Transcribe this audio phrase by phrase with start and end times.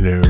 [0.00, 0.22] Hello.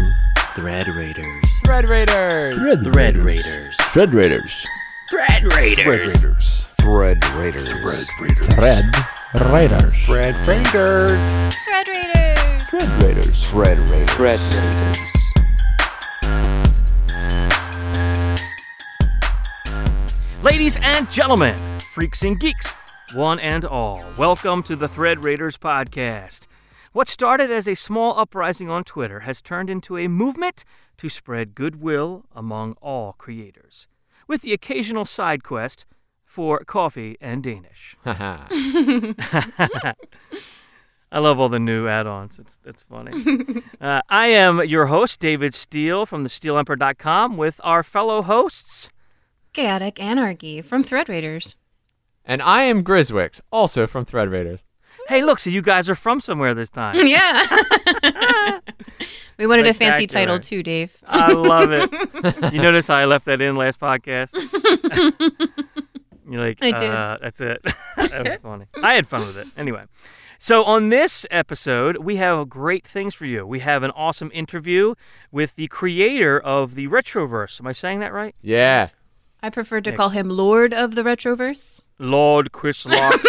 [0.55, 1.61] Thread Raiders.
[1.63, 2.55] Thread Raiders.
[2.55, 3.77] Thread Raiders.
[3.93, 4.67] Thread Raiders.
[5.11, 6.65] Thread Raiders.
[6.81, 7.71] Thread Raiders.
[7.75, 8.35] Thread Raiders.
[8.49, 10.07] Thread Raiders.
[10.07, 11.55] Thread Raiders.
[11.67, 12.65] Thread Raiders.
[12.71, 13.45] Thread Raiders.
[13.45, 14.09] Thread Raiders.
[14.17, 15.33] Thread Raiders.
[20.43, 21.55] Ladies and gentlemen,
[21.93, 22.73] freaks and geeks,
[23.13, 26.48] one and all, welcome to the Thread Raiders podcast.
[26.93, 30.65] What started as a small uprising on Twitter has turned into a movement
[30.99, 33.89] to spread goodwill among all creators,
[34.27, 35.87] with the occasional side quest
[36.25, 37.97] for coffee and Danish.
[38.05, 39.95] I
[41.21, 42.39] love all the new add-ons.
[42.39, 43.63] It's it's funny.
[43.81, 48.91] uh, I am your host, David Steele from thesteelemperor.com, with our fellow hosts.
[49.55, 51.57] Chaotic Anarchy from Thread Raiders.
[52.25, 54.63] and I am Griswicks, also from Thread Raiders.
[55.09, 56.95] Hey, look, so you guys are from somewhere this time.
[57.07, 57.47] yeah.
[59.39, 60.95] we wanted a fancy title too, Dave.
[61.07, 62.53] I love it.
[62.53, 64.35] You notice how I left that in last podcast?
[66.31, 66.91] You're like, I did.
[66.91, 67.63] Uh, that's it.
[67.97, 68.67] that was funny.
[68.83, 69.47] I had fun with it.
[69.57, 69.85] Anyway,
[70.39, 73.47] so on this episode, we have great things for you.
[73.47, 74.95] We have an awesome interview
[75.33, 77.61] with the creator of the Retroverse.
[77.61, 78.35] Am I saying that right?
[78.43, 78.91] Yeah.
[79.43, 81.83] I prefer to call him Lord of the Retroverse.
[81.99, 83.23] Lord Chris Lock,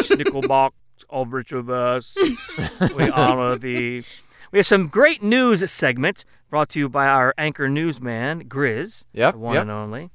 [1.12, 2.96] Snickle Socks of Retroverse.
[2.96, 4.04] we honor thee.
[4.52, 9.06] We have some great news segment brought to you by our anchor newsman, Grizz.
[9.14, 9.62] Yep, the one yep.
[9.64, 10.10] and only,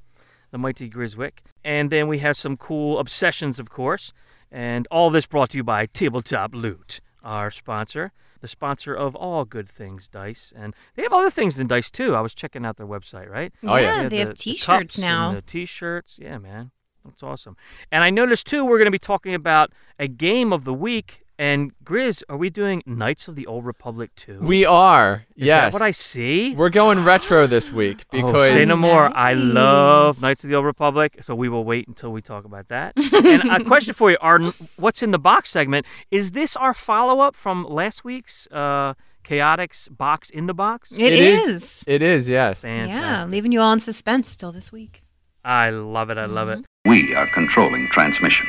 [0.51, 1.39] the mighty Griswick.
[1.63, 4.11] And then we have some cool obsessions, of course.
[4.51, 9.45] And all this brought to you by Tabletop Loot, our sponsor, the sponsor of all
[9.45, 10.53] good things Dice.
[10.55, 12.15] And they have other things than Dice, too.
[12.15, 13.53] I was checking out their website, right?
[13.63, 14.03] Oh, yeah.
[14.03, 15.33] Yeah, they the- have t-shirts now.
[15.33, 16.71] The t-shirts, yeah, man,
[17.05, 17.55] that's awesome.
[17.91, 21.21] And I noticed too, we're going to be talking about a game of the week.
[21.37, 24.39] And Grizz, are we doing Knights of the Old Republic too?
[24.39, 25.25] We are.
[25.35, 25.65] Is yes.
[25.65, 26.55] that what I see?
[26.55, 29.11] We're going retro this week Oh, because say no more.
[29.13, 32.69] I love Knights of the Old Republic, so we will wait until we talk about
[32.69, 32.93] that.
[32.95, 37.35] and a question for you: Our what's in the box segment is this our follow-up
[37.35, 38.93] from last week's uh,
[39.25, 40.93] Chaotic's box in the box?
[40.93, 41.83] It is.
[41.85, 42.63] It is, yes.
[42.63, 45.03] Yeah, leaving you all in suspense still this week.
[45.43, 46.17] I love it.
[46.17, 46.65] I love it.
[46.85, 48.45] We are controlling transmission.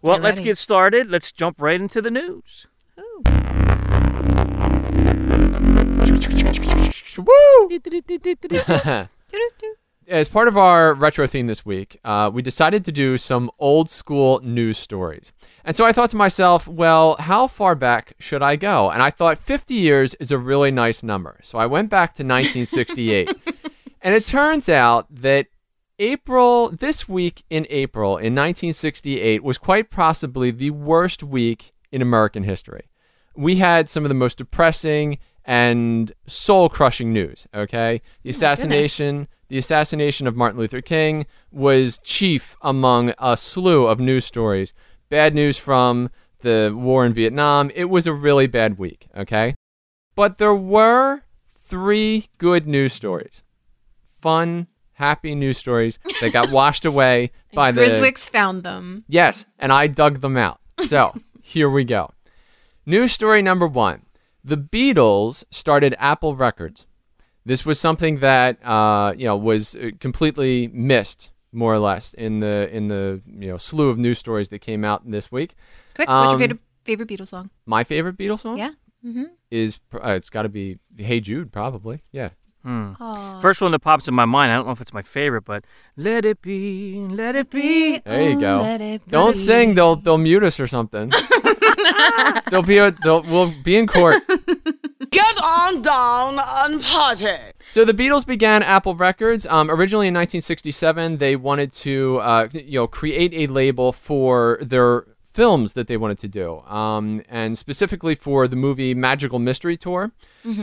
[0.00, 1.10] Well, let's get started.
[1.10, 2.66] Let's jump right into the news.
[2.98, 3.22] Ooh.
[7.18, 7.68] Woo!
[10.08, 13.90] As part of our retro theme this week, uh, we decided to do some old
[13.90, 15.32] school news stories.
[15.62, 18.90] And so I thought to myself, well, how far back should I go?
[18.90, 21.38] And I thought 50 years is a really nice number.
[21.42, 23.30] So I went back to 1968.
[24.02, 25.46] and it turns out that
[26.02, 32.42] April, this week in April in 1968, was quite possibly the worst week in American
[32.42, 32.88] history.
[33.36, 38.02] We had some of the most depressing and soul crushing news, okay?
[38.24, 44.00] The oh assassination, the assassination of Martin Luther King was chief among a slew of
[44.00, 44.74] news stories.
[45.08, 47.70] Bad news from the war in Vietnam.
[47.76, 49.54] It was a really bad week, okay?
[50.16, 51.22] But there were
[51.56, 53.44] three good news stories.
[54.02, 54.66] Fun,
[55.02, 59.04] happy news stories that got washed away by the Griswicks found them.
[59.08, 60.60] Yes, and I dug them out.
[60.86, 62.10] So here we go.
[62.86, 63.98] News story number one:
[64.44, 66.86] The Beatles started Apple Records.
[67.44, 72.40] This was something that uh, you know was uh, completely missed, more or less, in
[72.40, 75.54] the in the you know slew of news stories that came out this week.
[75.94, 77.50] Quick, what's your Um, favorite, favorite Beatles song?
[77.66, 78.70] My favorite Beatles song Yeah.
[79.04, 79.24] Mm-hmm.
[79.50, 82.02] is uh, it's got to be "Hey Jude," probably.
[82.12, 82.30] Yeah.
[82.62, 82.92] Hmm.
[83.00, 83.42] Aww.
[83.42, 84.52] First one that pops in my mind.
[84.52, 85.64] I don't know if it's my favorite, but
[85.96, 88.60] "Let It Be, Let It Be." There you go.
[88.62, 91.12] let it Don't sing; they'll they'll mute us or something.
[92.50, 94.22] they'll be they'll we'll be in court.
[95.10, 97.26] Get on down and party.
[97.68, 99.44] So the Beatles began Apple Records.
[99.46, 105.04] Um, originally in 1967, they wanted to, uh, you know, create a label for their
[105.32, 110.12] films that they wanted to do, um, and specifically for the movie Magical Mystery Tour.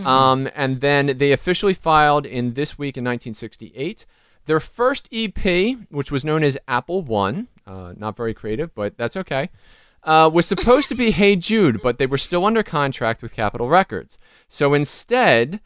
[0.05, 4.05] Um, and then they officially filed in this week in 1968
[4.45, 7.47] their first EP, which was known as Apple One.
[7.67, 9.49] Uh, not very creative, but that's okay.
[10.03, 13.69] Uh, was supposed to be Hey Jude, but they were still under contract with Capitol
[13.69, 14.17] Records.
[14.47, 15.59] So instead,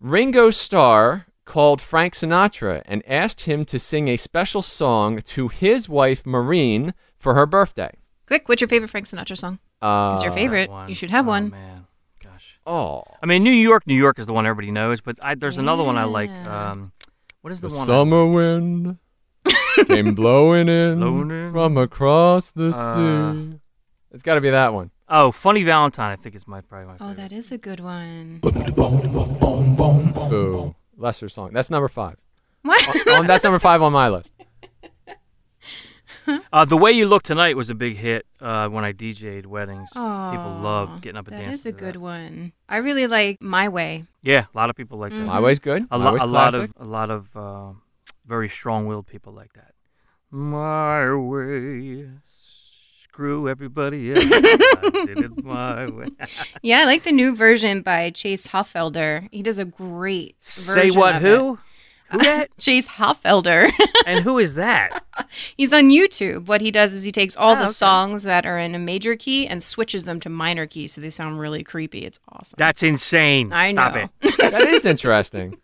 [0.00, 5.88] Ringo Starr called Frank Sinatra and asked him to sing a special song to his
[5.88, 7.92] wife Maureen for her birthday.
[8.32, 9.58] Quick, what's your favorite Frank Sinatra song?
[9.82, 10.70] Uh, It's your favorite.
[10.70, 10.88] One.
[10.88, 11.50] You should have Oh, one.
[11.50, 11.84] man,
[12.24, 12.58] gosh.
[12.64, 15.58] Oh, I mean, New York, New York is the one everybody knows, but I, there's
[15.58, 16.30] another one I like.
[16.30, 16.92] Um,
[17.42, 17.82] what is the, the one?
[17.82, 18.96] I- summer wind
[19.86, 21.52] came blowing in Blowing in.
[21.52, 23.58] from across the Uh, sea.
[24.12, 24.92] It's got to be that one.
[25.10, 27.10] Oh, Funny Valentine, I think is my probably my favorite.
[27.10, 28.38] Oh, that is a good one.
[30.30, 30.74] Boo.
[30.96, 31.50] Lesser song.
[31.52, 32.16] That's number five.
[32.62, 32.82] What?
[33.08, 34.32] Oh, that's number five on my list.
[36.52, 39.88] Uh, the way you look tonight was a big hit uh, when I DJ'd weddings.
[39.90, 41.54] People Aw, loved getting up and That dancing.
[41.54, 42.00] is a to good that.
[42.00, 42.52] one.
[42.68, 44.04] I really like My Way.
[44.22, 45.18] Yeah, a lot of people like that.
[45.18, 45.86] My way's good.
[45.90, 47.72] A, My lo- way's a lot of a lot of uh,
[48.26, 49.72] very strong-willed people like that.
[50.30, 54.24] My way, screw everybody else.
[54.30, 56.06] I did it my way.
[56.62, 59.28] Yeah, I like the new version by Chase Holfelder.
[59.30, 61.16] He does a great Say version what?
[61.16, 61.54] of Who?
[61.54, 61.58] it.
[62.12, 62.56] Who that?
[62.58, 63.70] Chase Holfelder.
[64.06, 65.02] and who is that?
[65.56, 66.46] He's on YouTube.
[66.46, 67.72] What he does is he takes all Oh, the okay.
[67.72, 71.10] songs that are in a major key and switches them to minor key so they
[71.10, 72.00] sound really creepy.
[72.00, 72.54] It's awesome.
[72.58, 73.52] That's insane.
[73.52, 74.08] I Stop know.
[74.22, 74.36] it.
[74.38, 75.58] that is interesting.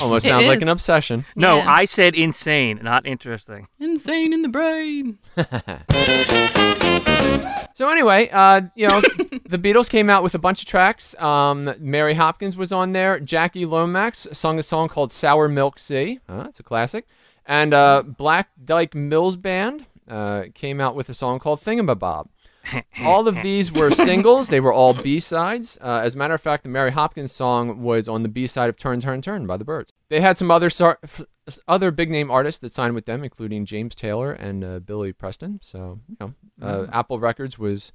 [0.00, 1.24] Almost sounds like an obsession.
[1.36, 1.70] No, Yeah.
[1.70, 3.68] I said insane, not interesting.
[3.80, 5.18] Insane in the brain.
[7.74, 9.00] So anyway, uh, you know,
[9.52, 11.14] the Beatles came out with a bunch of tracks.
[11.20, 13.20] Um, Mary Hopkins was on there.
[13.20, 17.06] Jackie Lomax sung a song called "Sour Milk Sea." Uh, it's a classic.
[17.44, 22.28] And uh, Black Dyke Mills Band uh, came out with a song called "Thingamabob."
[23.00, 24.48] all of these were singles.
[24.48, 25.76] They were all B sides.
[25.80, 28.70] Uh, as a matter of fact, the Mary Hopkins song was on the B side
[28.70, 29.92] of "Turn, Turn, Turn" by the Byrds.
[30.08, 31.26] They had some other sar- f-
[31.68, 35.58] other big name artists that signed with them, including James Taylor and uh, Billy Preston.
[35.60, 37.92] So you know, uh, Apple Records was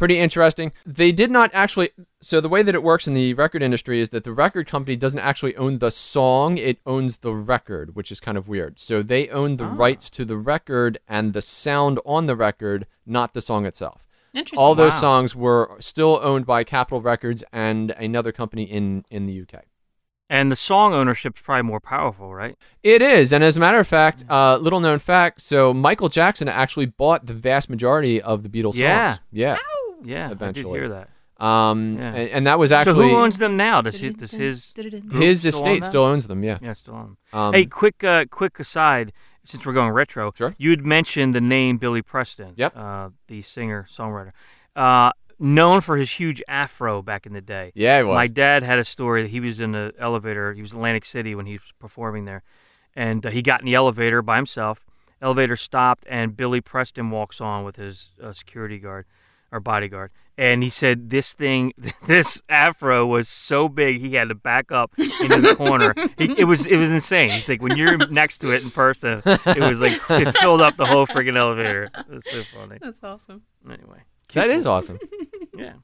[0.00, 0.72] pretty interesting.
[0.84, 1.90] They did not actually.
[2.20, 4.96] So the way that it works in the record industry is that the record company
[4.96, 8.80] doesn't actually own the song; it owns the record, which is kind of weird.
[8.80, 13.32] So they own the rights to the record and the sound on the record, not
[13.34, 14.06] the song itself.
[14.34, 14.58] Interesting.
[14.58, 15.00] All those Wow.
[15.00, 19.64] songs were still owned by Capitol Records and another company in in the UK.
[20.32, 22.56] And the song ownership is probably more powerful, right?
[22.84, 25.40] It is, and as a matter of fact, uh, little known fact.
[25.40, 29.14] So Michael Jackson actually bought the vast majority of the Beatles Yeah.
[29.14, 29.20] songs.
[29.32, 29.56] Yeah.
[30.04, 30.78] Yeah, Eventually.
[30.78, 31.06] I did hear
[31.38, 31.44] that.
[31.44, 32.14] Um, Yeah.
[32.14, 33.80] and, and that was actually so who owns them now?
[33.80, 35.90] Does, he, does his his still estate them?
[35.90, 36.44] still owns them.
[36.44, 36.58] Yeah.
[36.60, 37.16] Yeah, still on.
[37.32, 39.12] Um, hey, quick, uh, quick aside.
[39.46, 40.54] Since we're going retro, Sure.
[40.58, 42.52] you'd mentioned the name Billy Preston.
[42.56, 42.76] Yep.
[42.76, 44.32] Uh, the singer songwriter,
[44.76, 47.72] uh, known for his huge afro back in the day.
[47.74, 48.14] Yeah, it was.
[48.14, 50.52] My dad had a story that he was in an elevator.
[50.52, 52.42] He was in Atlantic City when he was performing there,
[52.94, 54.84] and uh, he got in the elevator by himself.
[55.22, 59.06] Elevator stopped, and Billy Preston walks on with his uh, security guard
[59.52, 61.72] or bodyguard, and he said this thing,
[62.06, 65.94] this afro was so big he had to back up into the corner.
[66.18, 67.30] He, it was it was insane.
[67.30, 70.76] He's like when you're next to it in person, it was like it filled up
[70.76, 71.84] the whole freaking elevator.
[71.84, 72.78] It was so funny.
[72.80, 73.42] That's awesome.
[73.70, 74.02] Anyway,
[74.34, 74.98] that is awesome.
[75.54, 75.74] yeah.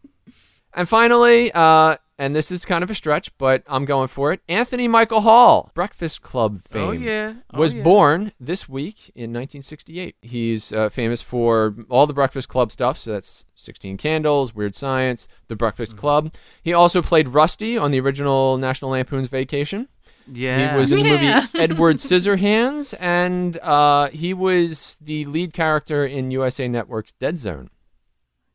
[0.73, 4.41] And finally, uh, and this is kind of a stretch, but I'm going for it.
[4.49, 6.83] Anthony Michael Hall, Breakfast Club fame.
[6.89, 7.35] Oh yeah.
[7.53, 7.83] Oh, was yeah.
[7.83, 10.17] born this week in 1968.
[10.23, 15.29] He's uh, famous for all the Breakfast Club stuff, so that's 16 Candles, Weird Science,
[15.49, 16.01] The Breakfast Mm-hmm.
[16.01, 16.35] Club.
[16.63, 19.89] He also played Rusty on the original National Lampoon's Vacation.
[20.33, 20.73] Yeah.
[20.73, 21.41] He was in the Yeah.
[21.43, 27.71] movie Edward Scissorhands, and uh, he was the lead character in USA Network's Dead Zone.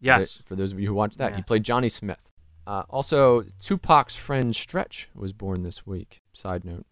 [0.02, 0.38] yes.
[0.38, 1.38] For, for those of you who watched that, Yeah.
[1.38, 2.20] he played Johnny Smith.
[2.68, 6.22] Uh, also, Tupac's friend Stretch was born this week.
[6.34, 6.86] Side note.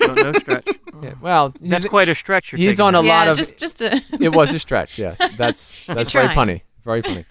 [0.00, 0.68] no, no stretch.
[1.02, 2.52] Yeah, well, That's he's- quite a stretch.
[2.52, 3.08] You're he's on a there.
[3.10, 4.96] lot of just just a it was a stretch.
[5.04, 6.34] Yes, that's that's very tried.
[6.34, 6.62] funny.
[6.84, 7.24] Very funny.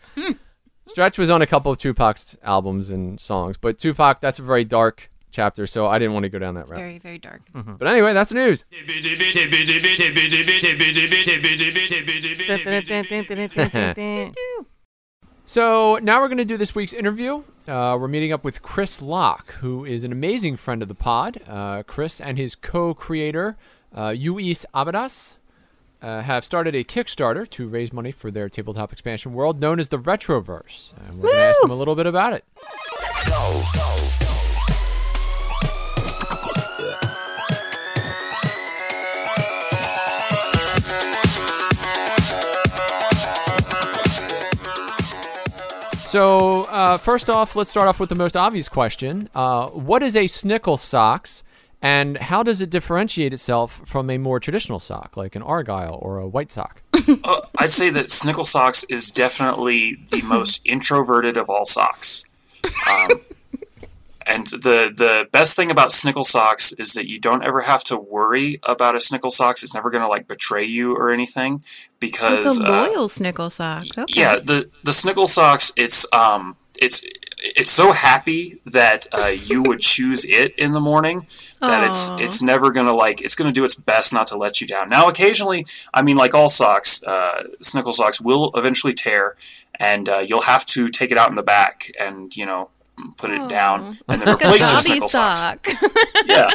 [0.87, 4.65] Stretch was on a couple of Tupac's albums and songs, but Tupac that's a very
[4.65, 6.77] dark chapter, so I didn't want to go down that route.
[6.77, 7.41] very very dark.
[7.53, 8.65] But anyway, that's the news.
[15.45, 17.43] So now we're going to do this week's interview.
[17.67, 21.41] Uh, we're meeting up with Chris Lock, who is an amazing friend of the pod.
[21.47, 23.57] Uh, Chris and his co-creator,
[23.95, 25.35] uh, Luis Abadias,
[26.01, 29.89] uh, have started a Kickstarter to raise money for their tabletop expansion world known as
[29.89, 30.93] the Retroverse.
[31.07, 32.45] And we're going to ask him a little bit about it.
[46.13, 49.29] So, uh, first off, let's start off with the most obvious question.
[49.33, 51.43] Uh, what is a snickle socks,
[51.81, 56.19] and how does it differentiate itself from a more traditional sock, like an argyle or
[56.19, 56.83] a white sock?
[57.23, 62.23] Uh, I'd say that Snickle Socks is definitely the most introverted of all socks.
[62.87, 63.09] Um,
[64.25, 67.97] and the the best thing about Snickle Socks is that you don't ever have to
[67.97, 69.63] worry about a Snickle Socks.
[69.63, 71.63] It's never going to like betray you or anything
[71.99, 73.97] because It's a uh, loyal snickle socks.
[73.97, 74.19] Okay.
[74.19, 75.71] yeah, the the Snickle Socks.
[75.75, 77.03] It's um, it's
[77.37, 81.27] it's so happy that uh, you would choose it in the morning
[81.59, 84.67] that it's it's never gonna like it's gonna do its best not to let you
[84.67, 84.89] down.
[84.89, 89.35] Now, occasionally, I mean, like all socks, uh, Snickle socks will eventually tear,
[89.79, 92.69] and uh, you'll have to take it out in the back and you know
[93.17, 95.41] put it down and then Like a replace the Dobby snickle socks.
[95.41, 95.67] sock.
[96.25, 96.53] Yeah.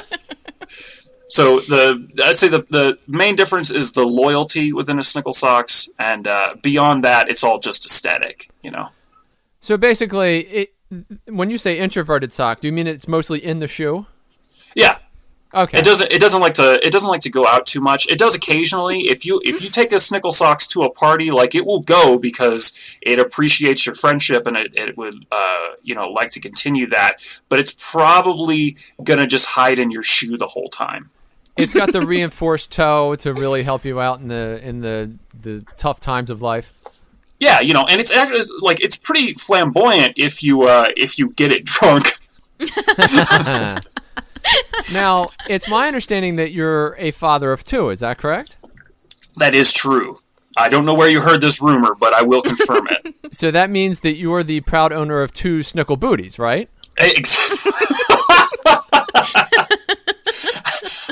[1.31, 5.89] So the I'd say the the main difference is the loyalty within a snickle socks,
[5.99, 8.49] and uh, beyond that, it's all just aesthetic.
[8.63, 8.89] You know.
[9.61, 10.75] So basically, it,
[11.27, 14.07] when you say introverted sock, do you mean it's mostly in the shoe?
[14.75, 14.99] Yeah.
[15.55, 15.79] Okay.
[15.79, 16.13] It doesn't.
[16.13, 16.79] It doesn't like to.
[16.87, 18.07] It doesn't like to go out too much.
[18.09, 19.09] It does occasionally.
[19.09, 22.19] If you if you take a snickle socks to a party, like it will go
[22.19, 26.87] because it appreciates your friendship and it, it would uh, you know like to continue
[26.89, 27.23] that.
[27.49, 31.11] But it's probably gonna just hide in your shoe the whole time.
[31.57, 35.65] It's got the reinforced toe to really help you out in the in the the
[35.79, 36.85] tough times of life.
[37.41, 41.31] Yeah, you know, and it's actually like it's pretty flamboyant if you uh, if you
[41.31, 42.07] get it drunk.
[44.93, 47.91] Now, it's my understanding that you're a father of two.
[47.91, 48.57] Is that correct?
[49.37, 50.19] That is true.
[50.57, 53.15] I don't know where you heard this rumor, but I will confirm it.
[53.31, 56.71] So that means that you're the proud owner of two snickle booties, right?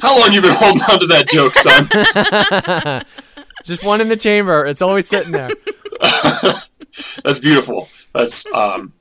[0.00, 3.04] How long you been holding on to that joke, son?
[3.64, 4.64] Just one in the chamber.
[4.64, 5.50] It's always sitting there.
[7.22, 7.90] That's beautiful.
[8.14, 8.94] That's um,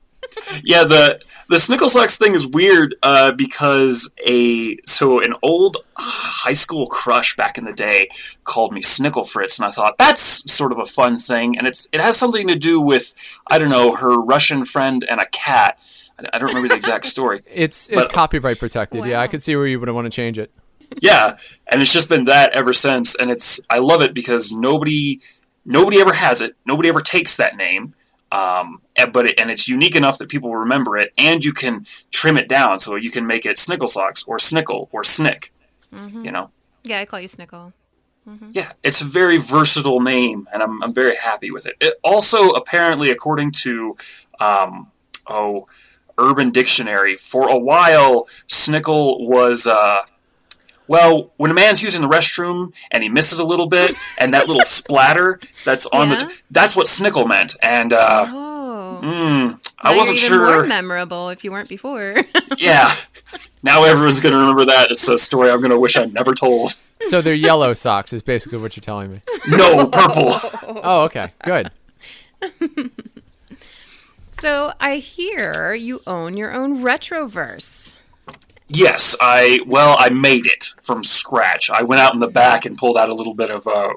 [0.64, 0.84] yeah.
[0.84, 7.36] The the snickle thing is weird uh, because a so an old high school crush
[7.36, 8.08] back in the day
[8.44, 11.88] called me Snickle Fritz, and I thought that's sort of a fun thing, and it's
[11.92, 13.14] it has something to do with
[13.48, 15.78] I don't know her Russian friend and a cat.
[16.18, 17.42] I- I don't remember the exact story.
[17.52, 19.04] It's it's But- copyright protected.
[19.04, 19.30] Yeah, I Wow.
[19.30, 20.50] could see where you would want to change it.
[21.02, 25.20] yeah and it's just been that ever since and it's i love it because nobody
[25.64, 27.92] nobody ever has it nobody ever takes that name
[28.32, 31.86] um, and, but it, and it's unique enough that people remember it and you can
[32.10, 35.52] trim it down so you can make it snickle socks or snickle or snick
[36.24, 36.50] you know
[36.84, 37.72] yeah, I call you Snickle.
[38.50, 41.76] yeah it's a very versatile name and i'm, I'm very happy with it.
[41.80, 43.96] it also apparently according to
[44.40, 44.90] um,
[45.28, 45.66] oh
[46.18, 50.02] urban dictionary for a while snickle was uh,
[50.88, 54.46] well, when a man's using the restroom and he misses a little bit, and that
[54.48, 56.16] little splatter that's on Yeah?
[56.18, 57.56] the that's what snickle meant.
[57.62, 59.00] And uh, Oh.
[59.02, 60.56] mm, I wasn't you're even sure.
[60.58, 62.16] more memorable if you weren't before.
[62.58, 62.90] yeah,
[63.62, 64.90] now everyone's gonna remember that.
[64.90, 66.72] It's a story I'm gonna wish I never told.
[67.08, 69.20] So they're yellow socks, is basically what you're telling me.
[69.48, 70.32] No, purple.
[70.82, 71.70] Oh, okay, good.
[74.40, 77.95] so I hear you own your own retroverse.
[78.68, 81.70] Yes, I well, I made it from scratch.
[81.70, 83.90] I went out in the back and pulled out a little bit of uh,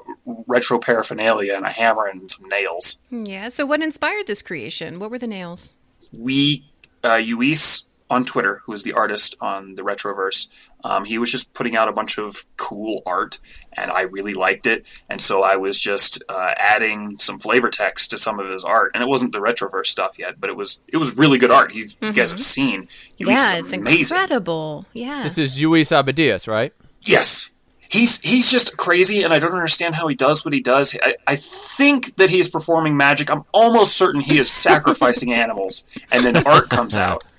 [0.46, 3.00] retro paraphernalia and a hammer and some nails.
[3.10, 3.48] Yeah.
[3.48, 5.00] So what inspired this creation?
[5.00, 5.76] What were the nails?
[6.12, 6.64] we
[7.04, 10.48] uh, Luis on Twitter, who is the artist on the Retroverse,
[10.84, 13.38] um, he was just putting out a bunch of cool art,
[13.74, 14.86] and I really liked it.
[15.08, 18.92] And so I was just uh, adding some flavor text to some of his art,
[18.94, 21.74] and it wasn't the Retroverse stuff yet, but it was it was really good art.
[21.74, 24.16] You've, You guys have seen, Luis yeah, it's amazing.
[24.16, 24.86] incredible.
[24.92, 25.22] Yeah.
[25.22, 26.72] This is Luis Abadias, right?
[27.02, 27.50] Yes.
[27.88, 30.96] He's he's just crazy, and I don't understand how he does what he does.
[31.02, 33.32] I, I think that he is performing magic.
[33.32, 37.24] I'm almost certain he is sacrificing animals, and then art comes out.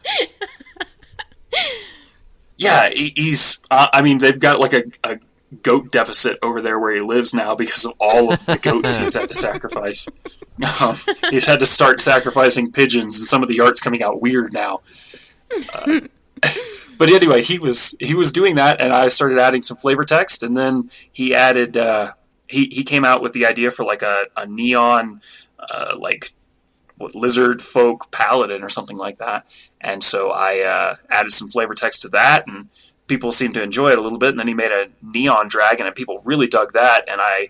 [2.61, 3.57] Yeah, he, he's.
[3.71, 5.17] Uh, I mean, they've got like a, a
[5.63, 9.15] goat deficit over there where he lives now because of all of the goats he's
[9.15, 10.07] had to sacrifice.
[10.79, 10.95] Um,
[11.31, 14.81] he's had to start sacrificing pigeons, and some of the art's coming out weird now.
[15.73, 16.01] Uh,
[16.99, 20.43] but anyway, he was he was doing that, and I started adding some flavor text,
[20.43, 22.13] and then he added uh,
[22.47, 25.21] he he came out with the idea for like a, a neon
[25.59, 26.31] uh, like
[27.01, 29.45] what, lizard folk paladin or something like that,
[29.79, 32.69] and so I uh, added some flavor text to that, and
[33.07, 35.85] people seemed to enjoy it a little bit, and then he made a neon dragon,
[35.85, 37.49] and people really dug that, and I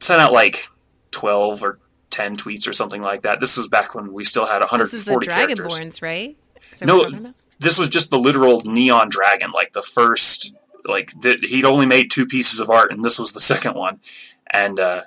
[0.00, 0.68] sent out like
[1.10, 1.78] twelve or.
[2.10, 3.40] 10 tweets or something like that.
[3.40, 6.36] This was back when we still had 140 this is the characters Dragonborns, right?
[6.80, 7.34] No, what you're talking about?
[7.58, 12.26] this was just the literal neon dragon like the first like he'd only made two
[12.26, 14.00] pieces of art and this was the second one
[14.52, 15.02] and uh,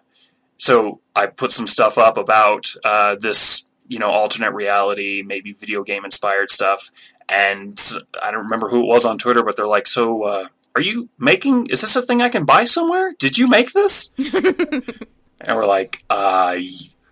[0.57, 5.83] so i put some stuff up about uh, this you know alternate reality maybe video
[5.83, 6.91] game inspired stuff
[7.29, 10.81] and i don't remember who it was on twitter but they're like so uh, are
[10.81, 15.55] you making is this a thing i can buy somewhere did you make this and
[15.55, 16.57] we're like uh,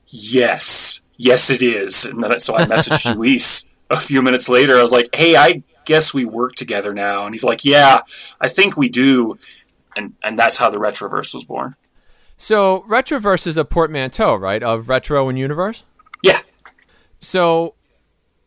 [0.08, 4.82] yes yes it is and then, so i messaged luis a few minutes later, I
[4.82, 8.02] was like, "Hey, I guess we work together now." And he's like, "Yeah,
[8.42, 9.38] I think we do."
[9.96, 11.76] And and that's how the Retroverse was born.
[12.38, 15.84] So Retroverse is a portmanteau, right, of retro and universe.
[16.22, 16.42] Yeah.
[17.20, 17.76] So,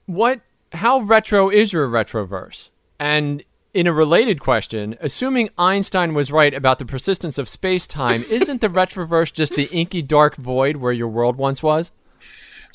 [0.06, 0.40] what?
[0.72, 2.70] How retro is your retroverse?
[3.00, 3.42] And
[3.72, 8.60] in a related question, assuming Einstein was right about the persistence of space time, isn't
[8.60, 11.92] the retroverse just the inky dark void where your world once was?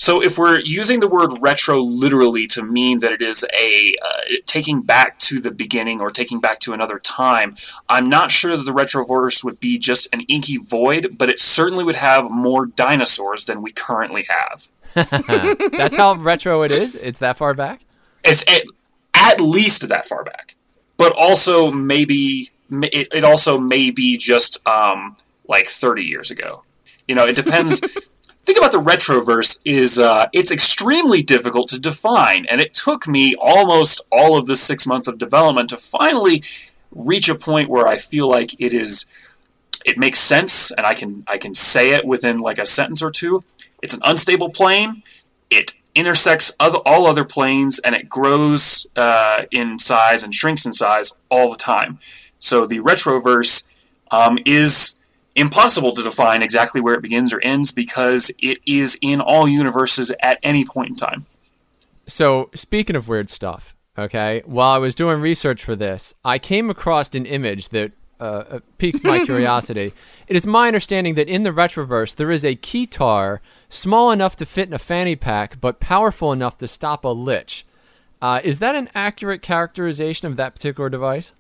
[0.03, 4.35] So if we're using the word retro literally to mean that it is a uh,
[4.45, 7.55] taking back to the beginning or taking back to another time,
[7.87, 11.85] I'm not sure that the retroverse would be just an inky void, but it certainly
[11.85, 14.69] would have more dinosaurs than we currently have.
[15.71, 16.97] That's how retro it is.
[16.97, 17.85] It's that far back.
[18.25, 18.63] It's at,
[19.13, 20.55] at least that far back,
[20.97, 25.15] but also maybe it, it also may be just um,
[25.47, 26.65] like 30 years ago.
[27.07, 27.79] You know, it depends.
[28.43, 33.35] Thing about the retroverse is uh, it's extremely difficult to define, and it took me
[33.35, 36.43] almost all of the six months of development to finally
[36.91, 39.05] reach a point where I feel like it is
[39.85, 43.11] it makes sense, and I can I can say it within like a sentence or
[43.11, 43.43] two.
[43.81, 45.03] It's an unstable plane.
[45.49, 50.73] It intersects other, all other planes, and it grows uh, in size and shrinks in
[50.73, 51.99] size all the time.
[52.39, 53.65] So the retroverse
[54.11, 54.95] um, is
[55.35, 60.11] impossible to define exactly where it begins or ends because it is in all universes
[60.21, 61.25] at any point in time.
[62.05, 66.69] So, speaking of weird stuff, okay, while I was doing research for this, I came
[66.69, 69.93] across an image that uh, uh piqued my curiosity.
[70.27, 74.45] It is my understanding that in the retroverse there is a keytar small enough to
[74.45, 77.65] fit in a fanny pack, but powerful enough to stop a lich.
[78.21, 81.33] Uh, is that an accurate characterization of that particular device?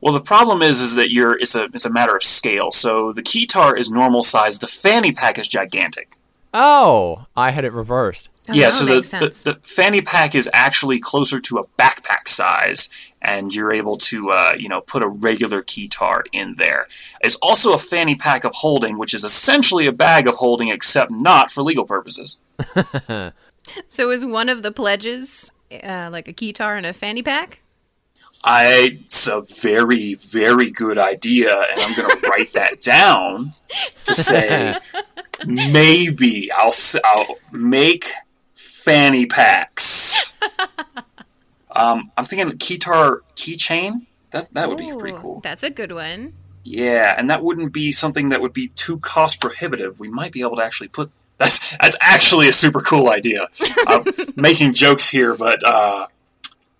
[0.00, 2.70] Well, the problem is is that you're it's a it's a matter of scale.
[2.70, 4.58] So the keytar is normal size.
[4.58, 6.16] The fanny pack is gigantic.
[6.54, 8.30] Oh, I had it reversed.
[8.48, 12.88] Oh, yeah, so the, the, the fanny pack is actually closer to a backpack size,
[13.20, 16.86] and you're able to, uh, you know, put a regular keytar in there.
[17.22, 21.10] It's also a fanny pack of holding, which is essentially a bag of holding, except
[21.10, 22.38] not for legal purposes.
[23.88, 25.50] So is one of the pledges
[25.82, 27.60] uh, like a keytar and a fanny pack?
[28.46, 33.52] I, it's a very, very good idea, and I'm going to write that down
[34.04, 34.76] to say
[35.44, 36.74] maybe I'll
[37.04, 38.12] I'll make
[38.54, 40.32] fanny packs.
[41.76, 44.06] Um, I'm thinking keytar keychain.
[44.30, 45.40] That that would be pretty cool.
[45.40, 46.32] That's a good one.
[46.62, 50.00] Yeah, and that wouldn't be something that would be too cost prohibitive.
[50.00, 53.48] We might be able to actually put that's that's actually a super cool idea.
[53.86, 54.04] I'm
[54.36, 56.06] making jokes here, but uh,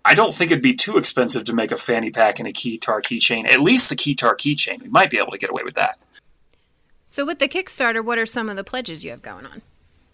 [0.07, 3.01] I don't think it'd be too expensive to make a fanny pack and a keytar
[3.01, 3.45] keychain.
[3.51, 5.99] At least the keytar keychain, we might be able to get away with that.
[7.09, 9.61] So with the Kickstarter, what are some of the pledges you have going on?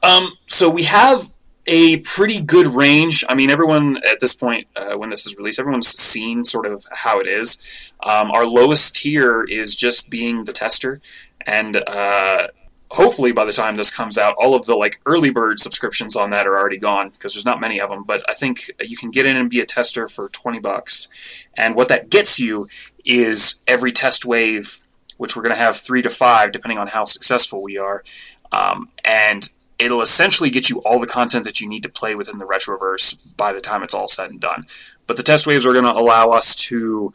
[0.01, 1.31] Um, so we have
[1.67, 3.23] a pretty good range.
[3.29, 6.87] I mean, everyone at this point, uh, when this is released, everyone's seen sort of
[6.91, 7.59] how it is.
[8.01, 11.01] Um, our lowest tier is just being the tester,
[11.45, 12.47] and uh,
[12.93, 16.29] hopefully by the time this comes out, all of the like early bird subscriptions on
[16.29, 18.03] that are already gone because there's not many of them.
[18.03, 21.09] But I think you can get in and be a tester for twenty bucks,
[21.57, 22.67] and what that gets you
[23.03, 27.03] is every test wave, which we're going to have three to five depending on how
[27.03, 28.03] successful we are,
[28.51, 32.37] um, and it'll essentially get you all the content that you need to play within
[32.37, 34.67] the retroverse by the time it's all said and done.
[35.07, 37.11] But the test waves are going to allow us to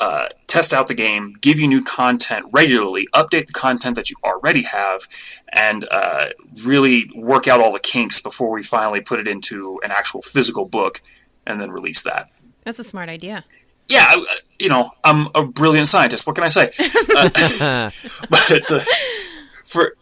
[0.00, 4.16] uh, test out the game, give you new content regularly, update the content that you
[4.24, 5.08] already have,
[5.54, 6.26] and uh,
[6.64, 10.66] really work out all the kinks before we finally put it into an actual physical
[10.66, 11.00] book
[11.46, 12.28] and then release that.
[12.64, 13.44] That's a smart idea.
[13.88, 16.26] Yeah, I- you know, I'm a brilliant scientist.
[16.26, 16.70] What can I say?
[17.16, 17.90] Uh,
[18.30, 18.80] but uh,
[19.64, 19.96] for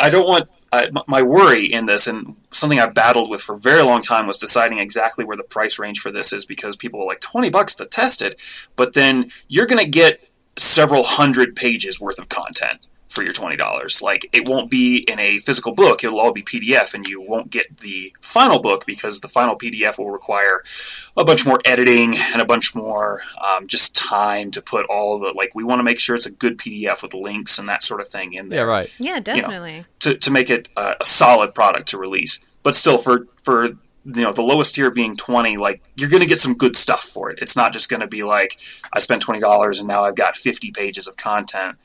[0.00, 3.58] I don't want I, my worry in this, and something I battled with for a
[3.58, 7.00] very long time was deciding exactly where the price range for this is because people
[7.00, 8.40] were like twenty bucks to test it,
[8.74, 12.80] but then you're going to get several hundred pages worth of content
[13.16, 14.00] for your twenty dollars.
[14.00, 17.50] Like it won't be in a physical book; it'll all be PDF, and you won't
[17.50, 20.62] get the final book because the final PDF will require
[21.16, 25.32] a bunch more editing and a bunch more um, just time to put all the
[25.32, 25.54] like.
[25.56, 28.06] We want to make sure it's a good PDF with links and that sort of
[28.06, 28.92] thing in Yeah, there right.
[28.98, 29.84] Yeah, definitely.
[30.00, 32.38] to, to make it uh, a solid product to release.
[32.62, 36.28] But still, for for you know the lowest tier being twenty, like you're going to
[36.28, 37.38] get some good stuff for it.
[37.40, 38.60] It's not just going to be like
[38.92, 41.76] I spent twenty dollars and now I've got fifty pages of content.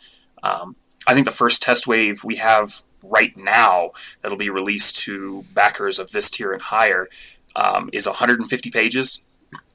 [0.44, 0.76] Um,
[1.08, 5.98] I think the first test wave we have right now that'll be released to backers
[6.00, 7.10] of this tier and higher
[7.56, 9.22] um, is 150 pages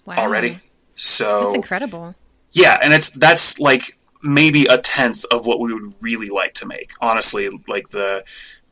[0.04, 0.16] Wow.
[0.18, 0.60] already.
[0.94, 2.14] So That's incredible.
[2.52, 6.66] yeah, and it's that's like maybe a tenth of what we would really like to
[6.66, 6.92] make.
[7.00, 8.24] Honestly, like the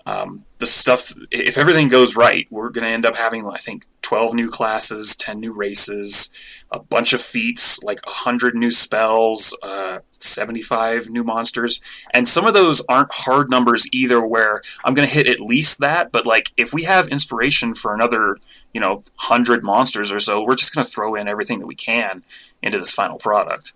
[0.07, 1.13] um, the stuff.
[1.33, 5.17] If everything goes right, we're going to end up having I think twelve new classes,
[5.17, 6.31] ten new races,
[6.71, 11.81] a bunch of feats, like hundred new spells, uh, seventy-five new monsters,
[12.13, 14.25] and some of those aren't hard numbers either.
[14.25, 17.95] Where I'm going to hit at least that, but like if we have inspiration for
[17.95, 18.37] another,
[18.75, 21.75] you know, hundred monsters or so, we're just going to throw in everything that we
[21.75, 22.23] can
[22.63, 23.73] into this final product.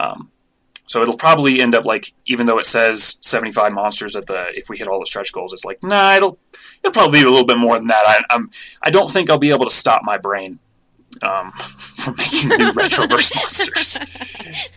[0.00, 0.30] Um,
[0.86, 4.68] so it'll probably end up like, even though it says 75 monsters at the, if
[4.68, 6.38] we hit all the stretch goals, it's like, nah, it'll,
[6.82, 8.04] it'll probably be a little bit more than that.
[8.06, 8.50] I, I'm,
[8.82, 10.58] I don't think I'll be able to stop my brain
[11.22, 14.00] um, from making new Retroverse monsters.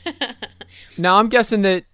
[0.99, 1.85] Now I'm guessing that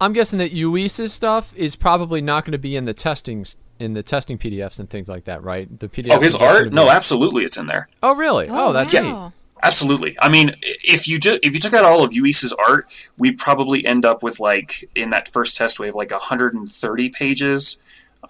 [0.00, 3.46] I'm guessing that Luis's stuff is probably not going to be in the testing
[3.78, 5.78] in the testing PDFs and things like that, right?
[5.78, 6.12] The PDFs.
[6.12, 6.72] Oh, his are just gonna art?
[6.72, 7.88] No, absolutely, it's in there.
[8.02, 8.48] Oh, really?
[8.50, 9.02] Oh, that's neat.
[9.02, 9.32] wow.
[9.62, 10.16] Absolutely.
[10.20, 13.84] I mean, if you ju- if you took out all of Luis's art, we'd probably
[13.86, 17.78] end up with like in that first test wave like 130 pages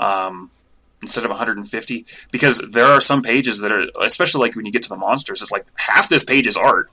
[0.01, 0.51] um,
[1.03, 4.83] instead of 150 because there are some pages that are especially like when you get
[4.83, 6.91] to the monsters, it's like half this page is art.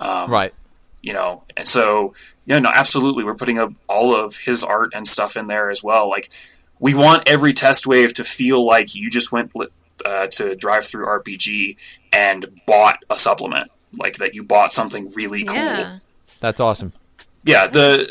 [0.00, 0.52] Um, Right.
[1.00, 2.12] you know and so
[2.44, 5.82] yeah no absolutely we're putting up all of his art and stuff in there as
[5.82, 6.28] well like
[6.78, 9.52] we want every test wave to feel like you just went
[10.04, 11.76] uh, to drive through rpg
[12.12, 15.56] and bought a supplement like that you bought something really cool.
[15.56, 15.98] Yeah.
[16.40, 16.92] That's awesome.
[17.44, 18.10] yeah the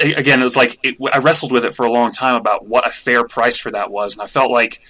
[0.00, 2.86] again it was like it, i wrestled with it for a long time about what
[2.86, 4.80] a fair price for that was and i felt like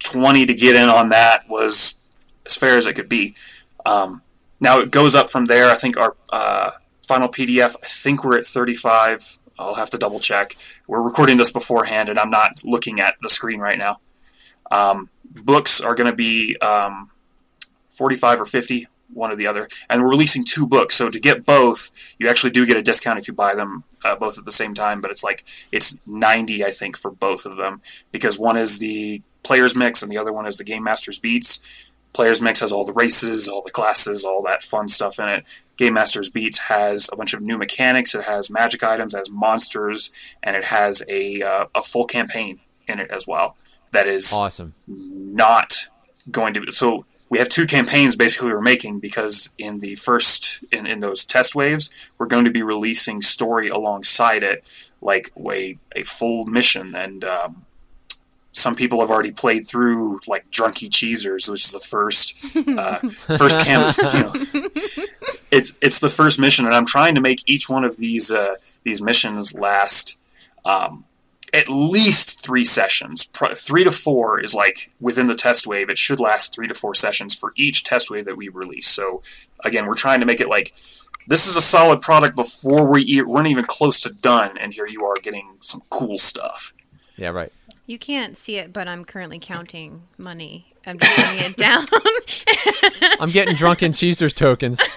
[0.00, 1.94] 20 to get in on that was
[2.46, 3.34] as fair as it could be.
[3.84, 4.22] Um,
[4.58, 5.70] now it goes up from there.
[5.70, 6.70] I think our uh,
[7.06, 10.56] final pdf i think we're at 35 i'll have to double check.
[10.86, 14.00] We're recording this beforehand and i'm not looking at the screen right now.
[14.70, 17.10] Um, books are going to be um,
[17.88, 20.94] 45 or 50 one or the other and we're releasing two books.
[20.94, 24.16] So to get both you actually do get a discount if you buy them uh,
[24.16, 27.56] both at the same time but it's like it's 90 i think for both of
[27.56, 31.18] them because one is the players mix and the other one is the game masters
[31.18, 31.60] beats.
[32.12, 35.44] Players mix has all the races all the classes all that fun stuff in it.
[35.76, 38.14] Game masters beats has a bunch of new mechanics.
[38.14, 40.10] It has magic items it has monsters
[40.42, 43.56] and it has a, uh, a full campaign in it as well
[43.92, 44.74] that is Awesome.
[44.86, 45.88] not
[46.30, 50.62] going to be so we have two campaigns basically we're making because in the first
[50.72, 51.88] in, in those test waves
[52.18, 54.62] we're going to be releasing story alongside it
[55.00, 56.94] like a, a full mission.
[56.94, 57.64] And um,
[58.52, 62.36] some people have already played through like drunky cheesers which is the first
[62.76, 62.96] uh,
[63.38, 64.68] first camp you know.
[65.50, 68.56] It's it's the first mission and i'm trying to make each one of these uh,
[68.82, 70.18] these missions last
[70.64, 71.04] um,
[71.54, 73.24] at least three sessions.
[73.26, 75.88] Pro- three to four is like within the test wave.
[75.90, 78.88] It should last three to four sessions for each test wave that we release.
[78.88, 79.22] So
[79.64, 80.74] again, we're trying to make it like
[81.26, 84.74] this is a solid product before we e- we're not even close to done, and
[84.74, 86.72] here you are getting some cool stuff.
[87.16, 87.52] Yeah, right.
[87.86, 90.66] You can't see it, but I'm currently counting money.
[90.86, 91.86] I'm just putting it down.
[93.20, 94.80] I'm getting drunken cheesers tokens.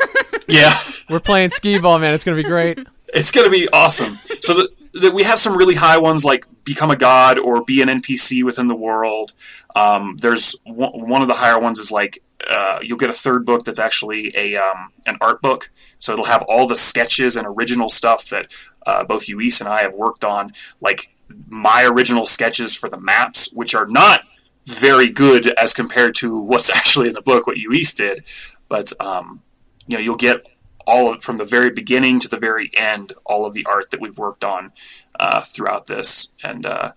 [0.45, 0.73] Yeah,
[1.09, 2.13] We're playing skee ball, man.
[2.13, 2.77] It's gonna be great.
[3.13, 4.19] it's gonna be awesome.
[4.41, 7.81] So that that we have some really high ones like become a god or be
[7.81, 9.33] an NPC within the world.
[9.75, 13.45] Um, there's one, one of the higher ones is like uh, you'll get a third
[13.45, 15.69] book that's actually a um, an art book.
[15.99, 18.51] So it'll have all the sketches and original stuff that
[18.85, 21.13] uh, both Luis and I have worked on, like
[21.47, 24.21] my original sketches for the maps, which are not
[24.65, 28.23] very good as compared to what's actually in the book, what Luis did.
[28.67, 29.41] But um,
[29.87, 30.45] you know, you'll get
[30.85, 34.01] all of, from the very beginning to the very end, all of the art that
[34.01, 34.71] we've worked on
[35.19, 36.91] uh, throughout this, and uh,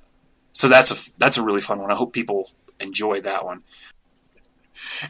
[0.52, 1.90] so that's a that's a really fun one.
[1.90, 3.62] I hope people enjoy that one.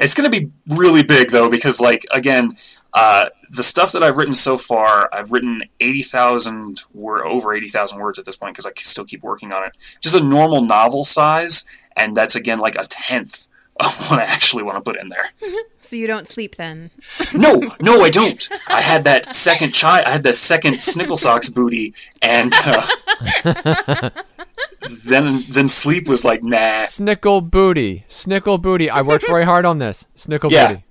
[0.00, 2.56] It's going to be really big though, because like again,
[2.92, 7.68] uh, the stuff that I've written so far, I've written eighty thousand word over eighty
[7.68, 9.76] thousand words at this point because I still keep working on it.
[10.00, 11.64] Just a normal novel size,
[11.96, 13.48] and that's again like a tenth
[14.08, 15.24] what I actually want to put in there.
[15.80, 16.90] so you don't sleep then.
[17.34, 18.48] No, no, I don't.
[18.68, 20.06] I had that second child.
[20.06, 24.10] I had the second Snickle Socks booty, and uh,
[25.04, 26.84] then then sleep was like nah.
[26.84, 28.04] Snickle booty.
[28.08, 28.88] Snickle booty.
[28.88, 30.06] I worked very hard on this.
[30.16, 30.68] Snickle Yeah.
[30.74, 30.82] booty.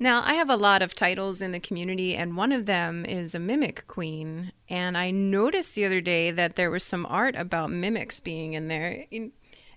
[0.00, 3.34] Now, I have a lot of titles in the community, and one of them is
[3.34, 4.52] a mimic queen.
[4.68, 8.68] And I noticed the other day that there was some art about mimics being in
[8.68, 9.06] there.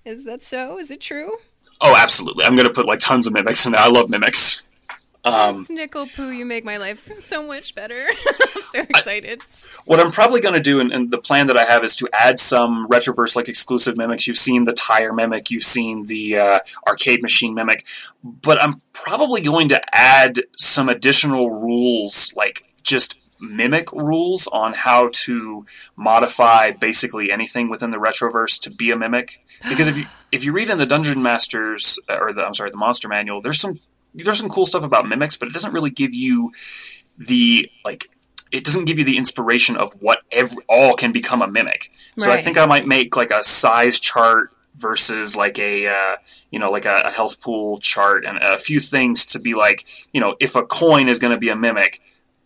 [0.05, 0.77] Is that so?
[0.77, 1.31] Is it true?
[1.81, 2.45] Oh, absolutely.
[2.45, 3.81] I'm gonna put like tons of mimics in there.
[3.81, 4.61] I love mimics.
[5.23, 8.07] Um, Snickle Poo, you make my life so much better.
[8.27, 9.41] I'm so excited.
[9.85, 12.09] what I'm probably going to do, and, and the plan that I have, is to
[12.11, 14.25] add some retroverse like exclusive mimics.
[14.25, 17.85] You've seen the tire mimic, you've seen the uh, arcade machine mimic,
[18.23, 25.09] but I'm probably going to add some additional rules, like just mimic rules on how
[25.11, 29.43] to modify basically anything within the retroverse to be a mimic.
[29.67, 32.77] Because if you if you read in the Dungeon Masters or the I'm sorry the
[32.77, 33.79] Monster Manual, there's some
[34.13, 36.51] there's some cool stuff about mimics, but it doesn't really give you
[37.17, 38.09] the like
[38.51, 41.91] it doesn't give you the inspiration of what every all can become a mimic.
[42.17, 46.15] So I think I might make like a size chart versus like a uh,
[46.49, 49.87] you know like a, a health pool chart and a few things to be like
[50.13, 52.01] you know if a coin is going to be a mimic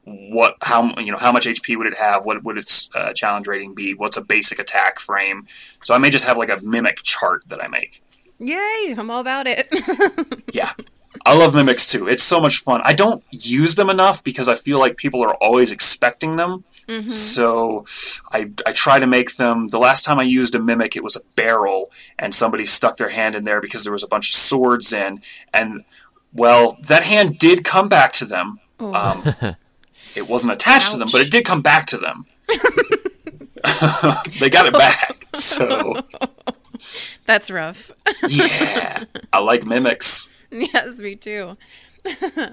[0.06, 2.26] what how you know how much HP would it have?
[2.26, 3.94] What would its uh, challenge rating be?
[3.94, 5.48] What's a basic attack frame?
[5.84, 8.04] So I may just have like a mimic chart that I make.
[8.40, 8.96] Yay!
[8.98, 9.68] I'm all about it.
[10.54, 10.72] Yeah.
[11.26, 12.08] I love mimics too.
[12.08, 12.82] It's so much fun.
[12.86, 16.64] I don't use them enough because I feel like people are always expecting them.
[17.10, 17.86] So
[18.32, 19.68] I, I try to make them.
[19.70, 23.10] The last time I used a mimic, it was a barrel, and somebody stuck their
[23.10, 25.22] hand in there because there was a bunch of swords in.
[25.52, 25.84] And,
[26.32, 28.60] well, that hand did come back to them.
[28.80, 29.24] Um,
[30.16, 32.26] it wasn't attached to them, but it did come back to them.
[34.40, 35.26] they got it back.
[35.36, 36.02] So,
[37.26, 37.92] That's rough.
[38.28, 39.06] yeah.
[39.34, 40.30] I like mimics.
[40.52, 41.58] yes, me too.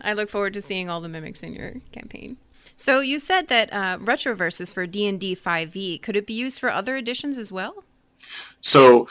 [0.03, 2.39] I look forward to seeing all the mimics in your campaign.
[2.77, 6.03] So you said that uh, Retroverse is for D and D 5e.
[6.03, 7.85] Could it be used for other editions as well?
[8.61, 9.09] So,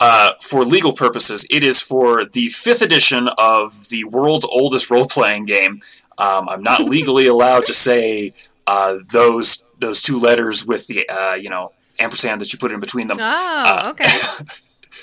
[0.00, 5.06] uh, for legal purposes, it is for the fifth edition of the world's oldest role
[5.06, 5.80] playing game.
[6.22, 8.32] Um, I'm not legally allowed to say
[8.66, 12.80] uh, those those two letters with the uh, you know ampersand that you put in
[12.80, 13.18] between them.
[13.20, 14.06] Oh, okay.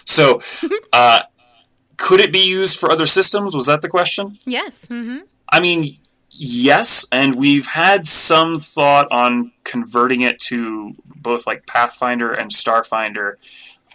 [0.05, 0.39] So,
[0.93, 1.21] uh,
[1.97, 3.55] could it be used for other systems?
[3.55, 4.37] Was that the question?
[4.45, 4.87] yes.
[4.87, 5.17] hmm
[5.51, 5.97] I mean,
[6.29, 13.33] yes, and we've had some thought on converting it to both like Pathfinder and Starfinder.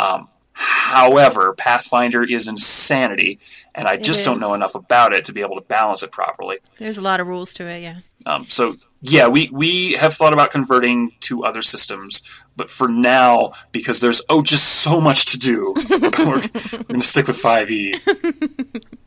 [0.00, 3.38] Um, however, Pathfinder is insanity,
[3.74, 6.12] and I It just don't know enough about it to be able to balance it
[6.12, 6.58] properly.
[6.78, 7.82] There's a lot of rules to it.
[7.82, 7.98] Yeah.
[8.26, 12.22] Um, so, yeah, we, we have thought about converting to other systems,
[12.56, 17.02] but for now, because there's oh just so much to do, we're, we're going to
[17.02, 18.00] stick with E.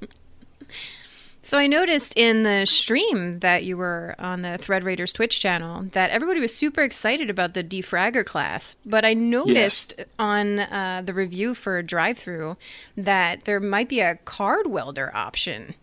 [1.47, 1.49] 5e.
[1.49, 5.83] So I noticed in the stream that you were on the Thread Raiders Twitch channel
[5.93, 11.13] that everybody was super excited about the defragger class, but I noticed on uh, the
[11.13, 12.57] review for Drive Through
[12.97, 15.73] that there might be a card welder option.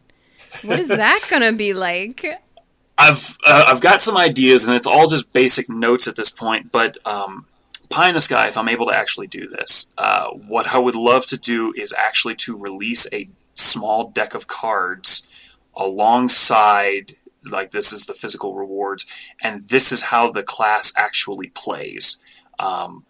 [0.62, 2.24] What is that going to be like?
[2.96, 6.70] I've uh, I've got some ideas, and it's all just basic notes at this point.
[6.70, 7.46] But um,
[7.88, 10.94] pie in the sky, if I'm able to actually do this, uh, what I would
[10.94, 15.27] love to do is actually to release a small deck of cards
[15.77, 17.13] alongside.
[17.47, 19.05] Like this is the physical rewards,
[19.43, 22.19] and this is how the class actually plays.
[22.59, 23.05] Um,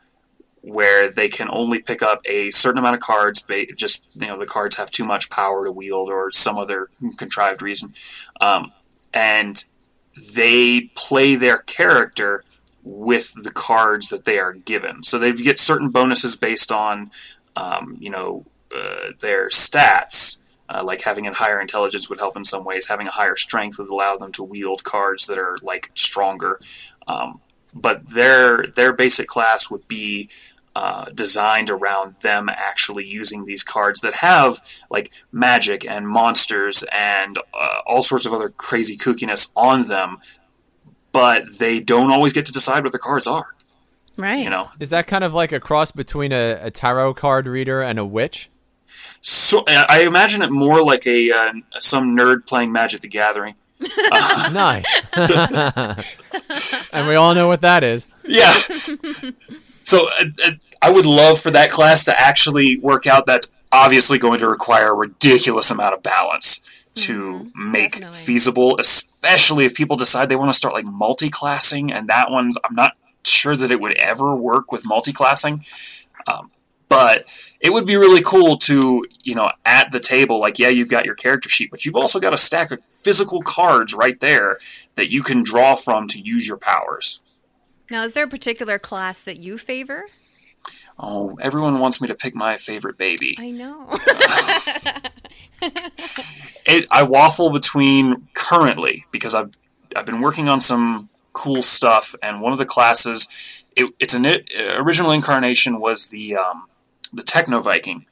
[0.62, 3.40] where they can only pick up a certain amount of cards.
[3.40, 6.88] ba- Just you know, the cards have too much power to wield, or some other
[7.18, 7.94] contrived reason.
[8.40, 8.72] Um,
[9.12, 9.62] and
[10.34, 12.44] they play their character
[12.82, 15.02] with the cards that they are given.
[15.02, 17.10] So they get certain bonuses based on,
[17.56, 20.38] um, you know, uh, their stats.
[20.68, 22.86] Uh, like having a higher intelligence would help in some ways.
[22.86, 26.58] Having a higher strength would allow them to wield cards that are like stronger.
[27.06, 27.40] Um,
[27.74, 30.30] but their their basic class would be
[30.76, 37.38] uh, designed around them actually using these cards that have like magic and monsters and
[37.38, 40.18] uh, all sorts of other crazy kookiness on them,
[41.12, 43.54] but they don't always get to decide what the cards are.
[44.16, 44.42] Right.
[44.42, 47.82] You know, Is that kind of like a cross between a, a tarot card reader
[47.82, 48.50] and a witch?
[49.24, 53.54] So I I imagine it more like a uh, some nerd playing Magic the Gathering.
[54.52, 54.84] nice.
[56.92, 58.06] and we all know what that is.
[58.24, 58.52] Yeah.
[59.82, 60.50] so uh, uh,
[60.82, 63.24] I would love for that class to actually work out.
[63.24, 66.62] That's obviously going to require a ridiculous amount of balance
[66.96, 68.18] to make definitely.
[68.18, 71.92] feasible, especially if people decide they want to start like multi-classing.
[71.92, 72.92] And that one's I'm not
[73.24, 75.64] sure that it would ever work with multi-classing.
[76.26, 76.50] Um,
[76.94, 77.28] but
[77.60, 81.04] it would be really cool to, you know, at the table, like, yeah, you've got
[81.04, 84.58] your character sheet, but you've also got a stack of physical cards right there
[84.94, 87.20] that you can draw from to use your powers.
[87.90, 90.04] Now, is there a particular class that you favor?
[90.98, 93.36] Oh, everyone wants me to pick my favorite baby.
[93.38, 93.98] I know.
[96.66, 99.52] It, I waffle between currently because I've
[99.94, 103.28] I've been working on some cool stuff, and one of the classes,
[103.76, 104.26] it, it's an
[104.76, 106.66] original incarnation was the um,
[107.14, 108.06] the Techno Viking,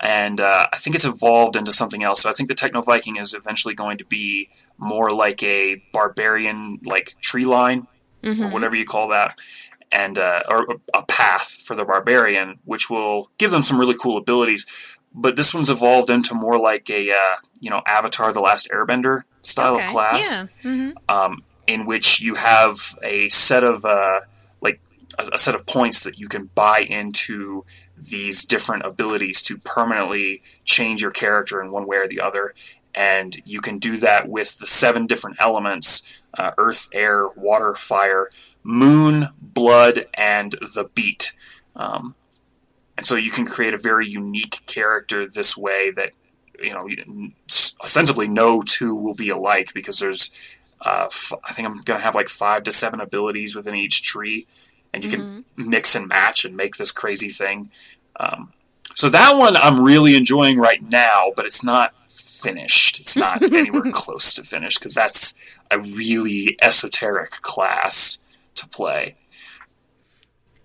[0.00, 2.22] and uh, I think it's evolved into something else.
[2.22, 6.78] So I think the Techno Viking is eventually going to be more like a barbarian,
[6.84, 7.86] like tree line
[8.44, 9.38] or whatever you call that,
[9.92, 14.16] and uh, or a path for the barbarian, which will give them some really cool
[14.16, 14.66] abilities.
[15.14, 19.22] But this one's evolved into more like a uh, you know Avatar: The Last Airbender
[19.42, 20.46] style Okay, of class Yeah.
[20.62, 24.20] hmm um, in which you have a set of uh,
[24.60, 24.80] like
[25.18, 27.64] a, a set of points that you can buy into
[27.96, 32.54] these different abilities to permanently change your character in one way or the other.
[32.94, 36.02] And you can do that with the seven different elements
[36.38, 38.28] uh, earth air water fire
[38.62, 41.34] moon blood and the beat.
[41.74, 42.14] Um,
[42.96, 46.12] and so you can create a very unique character this way that
[46.60, 46.88] you know
[47.82, 50.30] ostensibly no two will be alike because there's
[50.82, 54.02] Uh, f- I think I'm going to have like five to seven abilities within each
[54.02, 54.46] tree,
[54.96, 57.70] and you can mix and match and make this crazy thing.
[58.18, 58.52] Um,
[58.94, 62.98] so that one I'm really enjoying right now, but it's not finished.
[62.98, 65.34] It's not anywhere close to finished because that's
[65.70, 68.18] a really esoteric class
[68.54, 69.16] to play.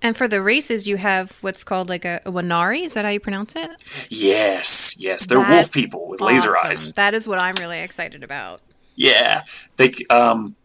[0.02, 2.84] And for the races, you have what's called like a, a Wanari.
[2.84, 3.70] Is that how you pronounce it?
[4.10, 6.92] Yes, yes, they're wolf people with laser eyes.
[6.94, 8.62] That is what I'm really excited about.
[8.96, 9.44] Yeah,
[9.78, 10.56] they, um,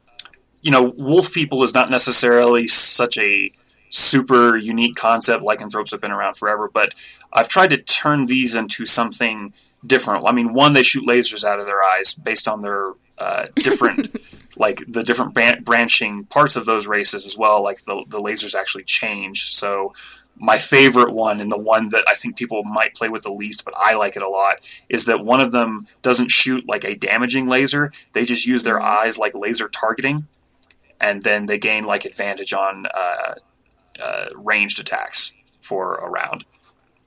[0.62, 3.52] you know, wolf people is not necessarily such a
[3.88, 5.42] super unique concept.
[5.42, 6.94] Lycanthropes have been around forever, but
[7.32, 9.52] I've tried to turn these into something
[9.86, 10.24] different.
[10.26, 14.20] I mean, one, they shoot lasers out of their eyes based on their uh, different,
[14.56, 17.62] like the different branching parts of those races as well.
[17.62, 19.54] Like the the lasers actually change.
[19.54, 19.92] So
[20.38, 23.64] my favorite one and the one that I think people might play with the least,
[23.64, 26.94] but I like it a lot, is that one of them doesn't shoot like a
[26.94, 27.92] damaging laser.
[28.12, 30.26] They just use their eyes like laser targeting,
[31.00, 33.34] and then they gain like advantage on uh,
[34.00, 36.44] uh, ranged attacks for a round.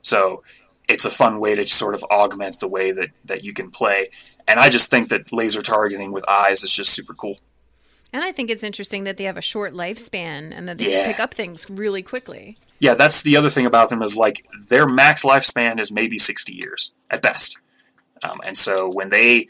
[0.01, 0.43] So
[0.87, 4.09] it's a fun way to sort of augment the way that, that you can play.
[4.47, 7.37] And I just think that laser targeting with eyes is just super cool.
[8.11, 11.05] And I think it's interesting that they have a short lifespan and that they Yeah.
[11.05, 12.57] pick up things really quickly.
[12.79, 16.55] Yeah, that's the other thing about them is like their max lifespan is maybe sixty
[16.55, 17.59] years at best,
[18.23, 19.47] um, and so when they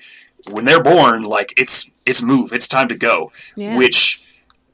[0.51, 3.77] when they're born, like it's it's move, it's time to go, Yeah.
[3.77, 4.21] which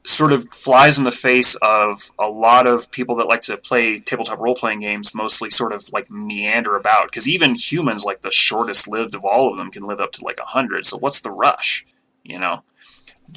[0.06, 3.98] sort of flies in the face of a lot of people that like to play
[3.98, 8.30] tabletop role playing games, mostly sort of like meander about because even humans, like the
[8.30, 10.86] shortest lived of all of them, can live up to like hundred.
[10.86, 11.84] So what's the rush,
[12.22, 12.62] you know?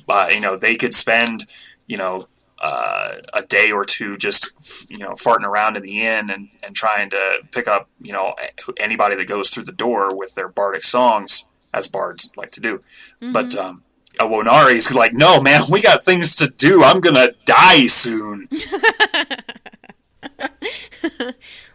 [0.07, 1.45] uh, you know, they could spend,
[1.87, 2.25] you know,
[2.59, 6.75] uh, a day or two just, you know, farting around in the inn and, and
[6.75, 8.33] trying to pick up, you know,
[8.77, 12.83] anybody that goes through the door with their bardic songs, as bards like to do.
[13.31, 13.83] But um,
[14.19, 16.83] a Wonari's like, no, man, we got things to do.
[16.83, 18.49] I'm gonna die soon.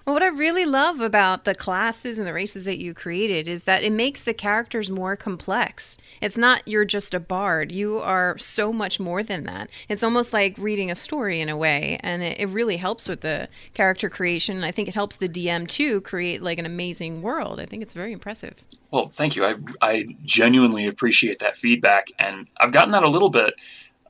[0.04, 3.62] Well, what I really love about the classes and the races that you created is
[3.62, 5.96] that it makes the characters more complex.
[6.20, 7.72] It's not you're just a bard.
[7.72, 9.70] You are so much more than that.
[9.88, 13.22] It's almost like reading a story in a way, and it, it really helps with
[13.22, 14.62] the character creation.
[14.62, 17.58] I think it helps the DM too create like an amazing world.
[17.58, 18.56] I think it's very impressive.
[18.94, 19.44] Well, thank you.
[19.44, 23.54] I, I genuinely appreciate that feedback, and I've gotten that a little bit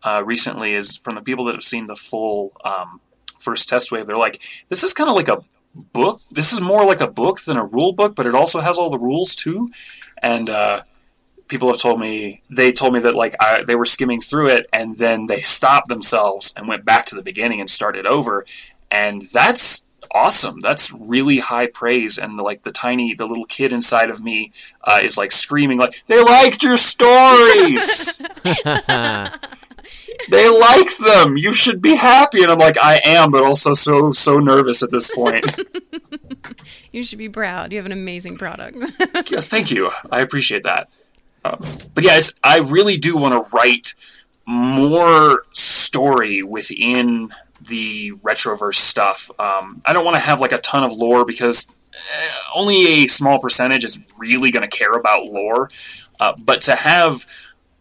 [0.02, 0.74] uh, recently.
[0.74, 3.00] Is from the people that have seen the full um,
[3.38, 4.04] first test wave.
[4.04, 5.42] They're like, "This is kind of like a
[5.94, 6.20] book.
[6.30, 8.90] This is more like a book than a rule book, but it also has all
[8.90, 9.70] the rules too."
[10.22, 10.82] And uh,
[11.48, 14.66] people have told me they told me that like I, they were skimming through it,
[14.70, 18.44] and then they stopped themselves and went back to the beginning and started over,
[18.90, 20.60] and that's awesome.
[20.60, 22.18] That's really high praise.
[22.18, 25.78] And the, like the tiny, the little kid inside of me uh, is like screaming,
[25.78, 28.18] like they liked your stories.
[30.30, 31.36] they like them.
[31.36, 32.42] You should be happy.
[32.42, 35.44] And I'm like, I am, but also so so nervous at this point.
[36.92, 37.72] You should be proud.
[37.72, 38.84] You have an amazing product.
[39.28, 39.90] Yeah, thank you.
[40.12, 40.88] I appreciate that.
[41.44, 41.60] Um,
[41.92, 43.94] but yeah, it's, I really do want to write
[44.46, 47.30] more story within
[47.66, 49.30] the retroverse stuff.
[49.38, 53.06] Um, I don't want to have like a ton of lore because eh, only a
[53.06, 55.70] small percentage is really going to care about lore.
[56.20, 57.26] Uh, but to have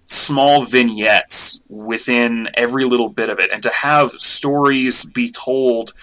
[0.06, 5.94] small vignettes within every little bit of it, and to have stories be told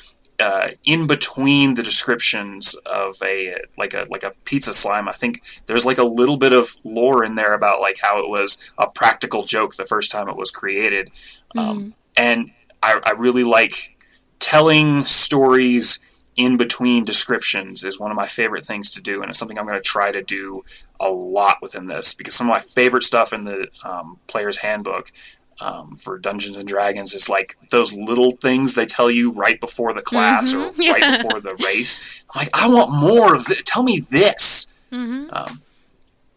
[0.40, 5.08] uh, in between the descriptions of a like a like a pizza slime.
[5.08, 8.28] I think there's like a little bit of lore in there about like how it
[8.28, 11.10] was a practical joke the first time it was created,
[11.56, 12.50] um, and
[12.82, 13.96] I, I really like
[14.38, 16.00] telling stories
[16.36, 19.66] in between descriptions is one of my favorite things to do, and it's something I'm
[19.66, 20.64] going to try to do
[20.98, 25.12] a lot within this because some of my favorite stuff in the um, player's handbook
[25.60, 29.92] um, for Dungeons and Dragons is like those little things they tell you right before
[29.92, 30.92] the class or yeah.
[30.92, 32.00] right before the race.
[32.34, 33.34] I'm like, I want more.
[33.34, 34.66] Of th- tell me this.
[35.30, 35.60] Um,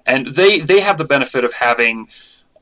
[0.06, 2.10] and they they have the benefit of having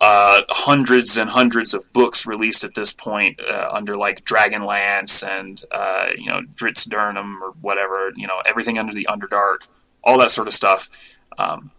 [0.02, 5.64] uh, hundreds and hundreds of books released at this point uh, under like Dragonlance and
[5.72, 9.68] uh, you know Dritz Durnham or whatever you know everything under the Underdark,
[10.04, 10.90] all that sort of stuff.
[11.38, 11.70] Um,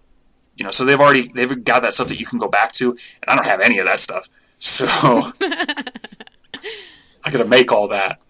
[0.55, 2.91] you know, so they've already they've got that stuff that you can go back to,
[2.91, 4.29] and I don't have any of that stuff,
[4.61, 4.87] so
[5.43, 8.21] I got to make all that.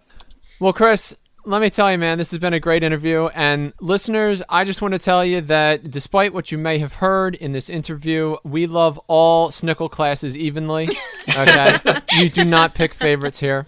[0.58, 1.14] Well, Chris,
[1.44, 3.26] let me tell you, man, this has been a great interview.
[3.28, 7.34] And listeners, I just want to tell you that despite what you may have heard
[7.34, 10.88] in this interview, we love all Snickle classes evenly.
[11.38, 11.78] Okay?
[12.10, 13.66] you do not pick favorites here.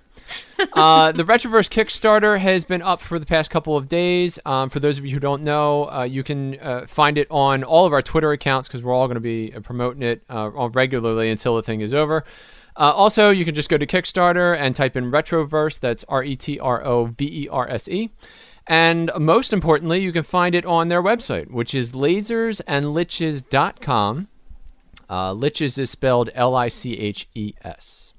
[0.73, 4.41] uh, the Retroverse Kickstarter has been up for the past couple of days.
[4.45, 7.63] Um, for those of you who don't know, uh, you can uh, find it on
[7.63, 10.51] all of our Twitter accounts because we're all going to be uh, promoting it uh,
[10.73, 12.25] regularly until the thing is over.
[12.77, 15.79] Uh, also, you can just go to Kickstarter and type in Retroverse.
[15.79, 18.11] That's R E T R O V E R S E.
[18.67, 24.29] And most importantly, you can find it on their website, which is lasersandliches.com.
[25.09, 28.15] Uh, Liches is spelled L I C H E S.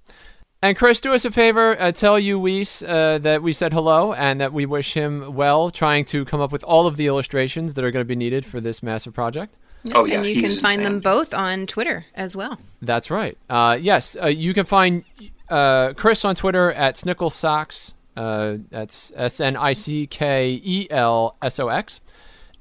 [0.62, 1.80] And Chris, do us a favor.
[1.80, 6.06] Uh, tell Luis uh, that we said hello and that we wish him well, trying
[6.06, 8.62] to come up with all of the illustrations that are going to be needed for
[8.62, 9.58] this massive project.
[9.94, 10.84] Oh yeah, and you can find insane.
[10.84, 12.60] them both on Twitter as well.
[12.82, 13.38] That's right.
[13.50, 15.04] Uh, yes, uh, you can find
[15.50, 17.94] uh, Chris on Twitter at Snickle Socks.
[18.18, 22.02] Uh, that's S N I C K E L S O X.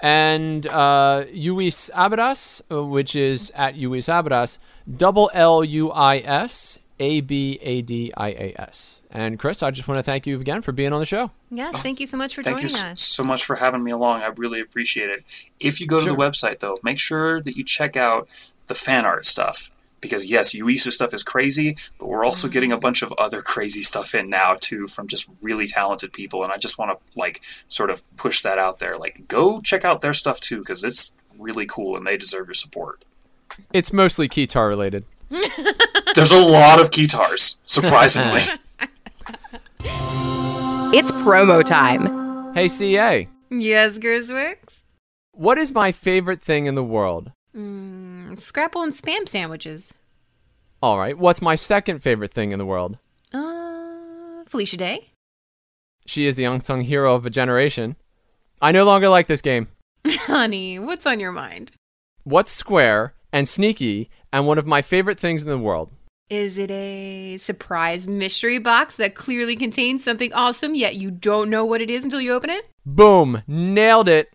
[0.00, 4.58] And uh, Luis Abadias, uh, which is at Luis Abadias,
[4.96, 9.00] double L U I S A B A D I A S.
[9.16, 11.30] And Chris, I just want to thank you again for being on the show.
[11.50, 13.00] Yes, thank you so much for Thank you joining s- us.
[13.02, 14.22] so much for having me along.
[14.22, 15.24] I really appreciate it.
[15.60, 16.16] If you go to Sure.
[16.16, 18.28] the website, though, make sure that you check out
[18.66, 19.70] the fan art stuff.
[20.00, 22.76] Because, yes, Luis's stuff is crazy, but we're also getting Mm-hmm.
[22.76, 26.42] a bunch of other crazy stuff in now, too, from just really talented people.
[26.42, 28.96] And I just want to, like, sort of push that out there.
[28.96, 32.54] Like, go check out their stuff, too, because it's really cool and they deserve your
[32.54, 33.02] support.
[33.72, 35.04] It's mostly Keytar related.
[36.14, 38.42] There's a lot of guitars, surprisingly.
[39.86, 42.54] It's promo time.
[42.54, 44.82] Hey, CA, Yes, Griswicks.
[45.32, 47.32] what is my favorite thing in the world?
[47.56, 49.92] Mm, Scrapple and spam sandwiches.
[50.82, 52.98] All right, what's my second favorite thing in the world?
[53.32, 55.10] Uh, Felicia Day.
[56.06, 57.96] She is the unsung hero of a generation.
[58.62, 59.68] I no longer like this game.
[60.06, 61.72] Honey, what's on your mind?
[62.24, 65.90] What's square and sneaky and one of my favorite things in the world?
[66.30, 71.66] Is it a surprise mystery box that clearly contains something awesome, yet you don't know
[71.66, 72.66] what it is until you open it?
[72.86, 73.42] Boom!
[73.46, 74.32] Nailed it!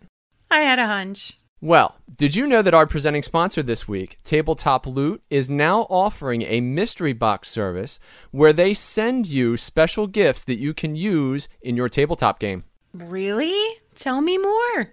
[0.52, 1.40] I had a hunch.
[1.60, 6.42] Well, did you know that our presenting sponsor this week, Tabletop Loot, is now offering
[6.42, 7.98] a mystery box service
[8.30, 12.62] where they send you special gifts that you can use in your tabletop game?
[12.94, 13.80] Really?
[13.96, 14.92] Tell me more.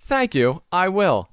[0.00, 1.28] Thank you, I will.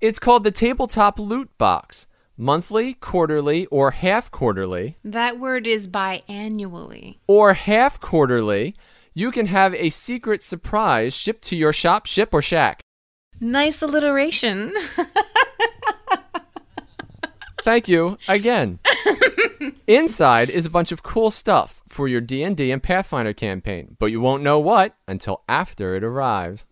[0.00, 2.06] It's called the Tabletop Loot Box.
[2.46, 7.18] Monthly, quarterly, or half quarterly, That word is biannually.
[7.28, 8.74] or half quarterly,
[9.14, 12.80] you can have a secret surprise shipped to your shop, ship, or shack.
[13.38, 14.72] Nice alliteration.
[17.62, 18.80] Thank you again.
[19.86, 24.20] Inside is a bunch of cool stuff for your D&D and Pathfinder campaign, but you
[24.20, 26.64] won't know what until after it arrives.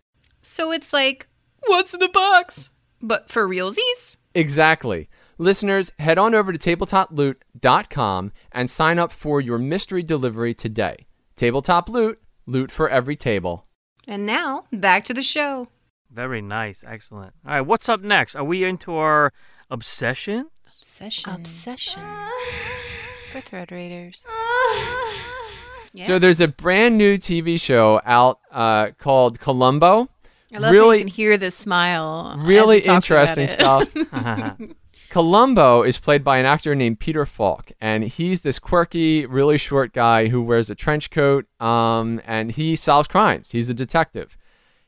[0.42, 1.28] so it's like,
[1.68, 2.70] what's in the box?
[3.00, 4.16] But for realsies?
[4.34, 5.08] Exactly.
[5.40, 11.06] Listeners, head on over to tabletoploot.com and sign up for your mystery delivery today.
[11.34, 13.64] Tabletop Loot, loot for every table.
[14.06, 15.68] And now, back to the show.
[16.10, 16.84] Very nice.
[16.86, 17.32] Excellent.
[17.46, 18.34] All right, what's up next?
[18.34, 19.32] Are we into our
[19.70, 20.50] obsession?
[20.78, 21.32] Obsession.
[21.32, 22.02] Obsession
[23.32, 24.26] for Thread Raiders.
[25.94, 26.06] Yeah.
[26.06, 30.10] So there's a brand new TV show out uh, called Columbo.
[30.52, 32.36] I love really- how you can hear the smile.
[32.40, 33.94] Really he talks about interesting stuff.
[35.10, 39.92] Columbo is played by an actor named Peter Falk, and he's this quirky, really short
[39.92, 43.50] guy who wears a trench coat, um, and he solves crimes.
[43.50, 44.36] He's a detective.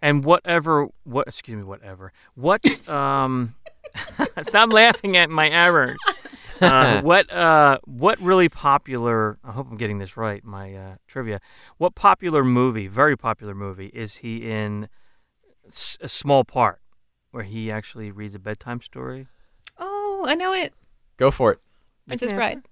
[0.00, 3.54] and whatever what excuse me whatever what um
[4.42, 6.00] stop laughing at my errors
[6.60, 11.38] uh, what uh what really popular i hope i'm getting this right my uh, trivia
[11.78, 14.88] what popular movie very popular movie is he in
[15.68, 16.80] s- a small part
[17.30, 19.28] where he actually reads a bedtime story
[20.22, 20.72] Oh, I know it.
[21.16, 21.58] Go for it.
[22.06, 22.62] Princess Bride.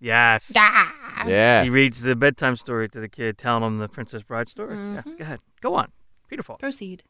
[0.00, 1.24] yes Ah.
[1.26, 1.64] Yeah.
[1.64, 5.06] he reads the bedtime story to the kid telling him the princess bride story yes
[5.18, 5.90] go ahead go on
[6.28, 6.56] Beautiful.
[6.56, 7.02] Proceed.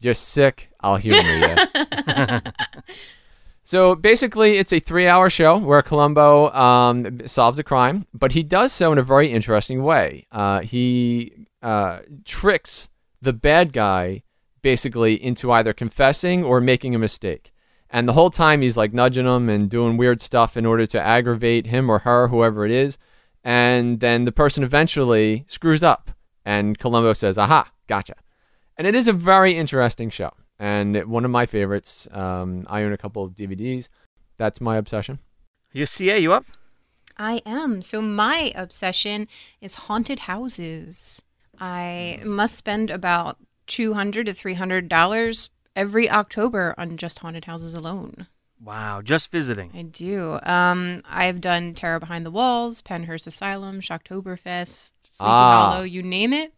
[0.00, 0.68] You're sick.
[0.80, 2.38] I'll humor you.
[3.64, 8.72] so basically, it's a three-hour show where Columbo um, solves a crime, but he does
[8.74, 10.26] so in a very interesting way.
[10.30, 12.90] Uh, he uh, tricks
[13.22, 14.22] the bad guy
[14.62, 17.52] basically into either confessing or making a mistake.
[17.90, 21.00] And the whole time he's like nudging him and doing weird stuff in order to
[21.00, 22.98] aggravate him or her, whoever it is.
[23.44, 26.10] And then the person eventually screws up.
[26.44, 28.14] And Columbo says, Aha, gotcha.
[28.76, 30.32] And it is a very interesting show.
[30.58, 32.08] And it- one of my favorites.
[32.12, 33.88] Um, I own a couple of DVDs.
[34.36, 35.18] That's my obsession.
[35.72, 36.44] You CA, you up?
[37.18, 37.82] I am.
[37.82, 39.28] So my obsession
[39.60, 41.22] is haunted houses.
[41.58, 47.44] I must spend about two hundred to three hundred dollars every October on just haunted
[47.44, 48.26] houses alone.
[48.60, 49.70] Wow, just visiting.
[49.74, 50.40] I do.
[50.42, 55.70] Um, I've done Terror Behind the Walls, Pennhurst Asylum, Shocktoberfest, Sleepy Ah.
[55.72, 56.54] Hollow, you name it,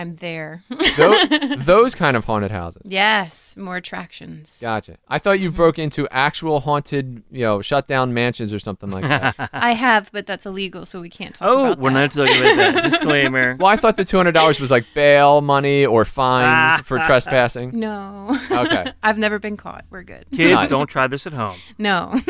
[0.00, 0.64] I'm there.
[0.96, 1.28] those,
[1.58, 2.80] those kind of haunted houses.
[2.86, 4.58] yes, more attractions.
[4.62, 4.96] Gotcha.
[5.08, 5.56] I thought you mm-hmm.
[5.56, 9.50] broke into actual haunted, you know, shut down mansions or something like that.
[9.52, 12.14] I have, but that's illegal, so we can't talk Oh, about we're that.
[12.16, 12.84] not talking about that.
[12.90, 13.56] Disclaimer.
[13.60, 17.78] well, I thought the two hundred dollars was like bail money or fines for trespassing.
[17.78, 18.38] No.
[18.50, 18.92] Okay.
[19.02, 19.84] I've never been caught.
[19.90, 20.24] We're good.
[20.32, 21.58] Kids, don't try this at home.
[21.76, 22.20] No.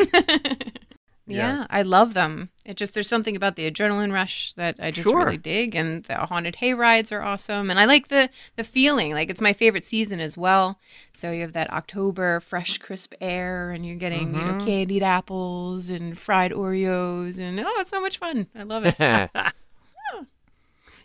[1.31, 1.67] Yeah, Yes.
[1.69, 2.49] I love them.
[2.65, 5.23] It just there's something about the adrenaline rush that I just Sure.
[5.25, 9.11] really dig, and the haunted hay rides are awesome, and I like the the feeling.
[9.13, 10.79] Like it's my favorite season as well.
[11.13, 14.65] So you have that October fresh, crisp air, and you're getting you know Mhm.
[14.65, 18.47] candied apples and fried Oreos, and oh, it's so much fun.
[18.55, 18.95] I love it.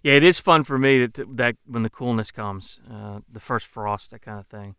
[0.02, 3.40] Yeah, it is fun for me to, to that when the coolness comes, uh, the
[3.40, 4.76] first frost, that kind of thing.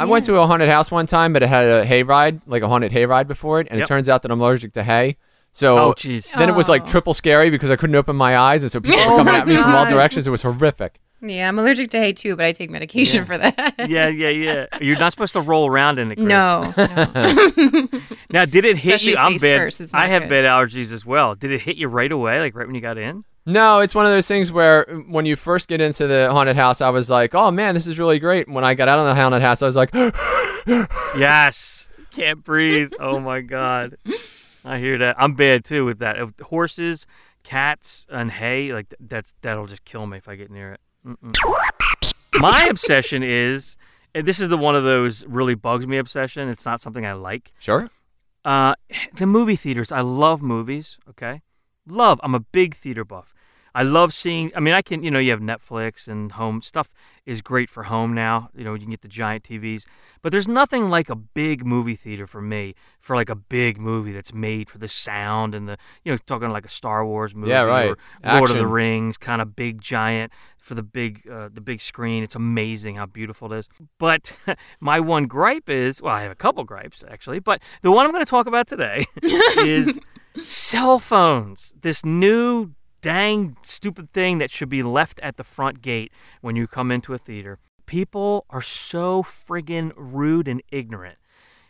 [0.00, 2.62] I went to a haunted house one time, but it had a hay ride, like
[2.62, 3.84] a haunted hay ride before it, and Yep.
[3.84, 5.16] it turns out that I'm allergic to hay.
[5.52, 6.32] So Oh, jeez.
[6.36, 6.86] then it was like Oh.
[6.86, 9.46] triple scary because I couldn't open my eyes, and so people were oh coming at
[9.48, 10.26] me from all directions.
[10.26, 11.00] It was horrific.
[11.22, 13.24] yeah, I'm allergic to hay too, but I take medication Yeah.
[13.24, 13.74] for that.
[13.88, 14.66] Yeah, yeah, yeah.
[14.80, 16.16] You're not supposed to roll around in it.
[16.16, 16.28] Chris.
[16.28, 16.62] No.
[16.76, 17.88] no.
[18.32, 19.18] Now, did it hit Especially you?
[19.18, 19.88] I'm face bad.
[19.92, 20.28] I have good.
[20.30, 21.34] bad allergies as well.
[21.34, 23.24] Did it hit you right away, like right when you got in?
[23.46, 26.56] No, it's one of those things where uh, when you first get into the haunted
[26.56, 29.06] house, I was like, "Oh man, this is really great." When I got out of
[29.06, 29.90] the haunted house, I was like,
[31.16, 31.88] Yes.
[32.10, 32.92] Can't breathe.
[32.98, 33.96] Oh my god.
[34.64, 35.16] I hear that.
[35.18, 36.16] I'm bad too with that.
[36.42, 37.06] Horses,
[37.44, 38.72] cats, and hay.
[38.72, 40.80] Like th- that's that'll just kill me if I get near it.
[41.06, 41.34] Mm-mm.
[42.40, 43.76] My obsession is,
[44.14, 46.48] and this is the one of those really bugs me obsession.
[46.48, 47.52] It's not something I like.
[47.58, 47.88] "Sure."
[48.44, 48.74] Uh,
[49.14, 49.92] the movie theaters.
[49.92, 50.98] I love movies.
[51.08, 51.42] Okay,
[51.90, 52.20] love.
[52.22, 53.34] I'm a big theater buff.
[53.74, 54.50] I love seeing.
[54.56, 55.02] I mean, I can.
[55.02, 56.90] You know, you have Netflix and home stuff
[57.24, 58.50] is great for home now.
[58.54, 59.84] You know, you can get the giant TVs,
[60.22, 62.74] but there's nothing like a big movie theater for me.
[63.00, 65.76] For like a big movie that's made for the sound and the.
[66.04, 67.50] You know, talking like a Star Wars movie.
[67.50, 67.90] Yeah, right.
[67.90, 71.80] Or Lord of the Rings, kind of big giant for the big uh, the big
[71.80, 72.22] screen.
[72.22, 73.68] It's amazing how beautiful it is.
[73.98, 74.36] But
[74.80, 78.12] my one gripe is, well, I have a couple gripes actually, but the one I'm
[78.12, 79.98] going to talk about today is
[80.42, 81.74] cell phones.
[81.80, 82.72] This new
[83.02, 87.14] dang stupid thing that should be left at the front gate when you come into
[87.14, 87.58] a theater.
[87.86, 91.18] People are so friggin' rude and ignorant.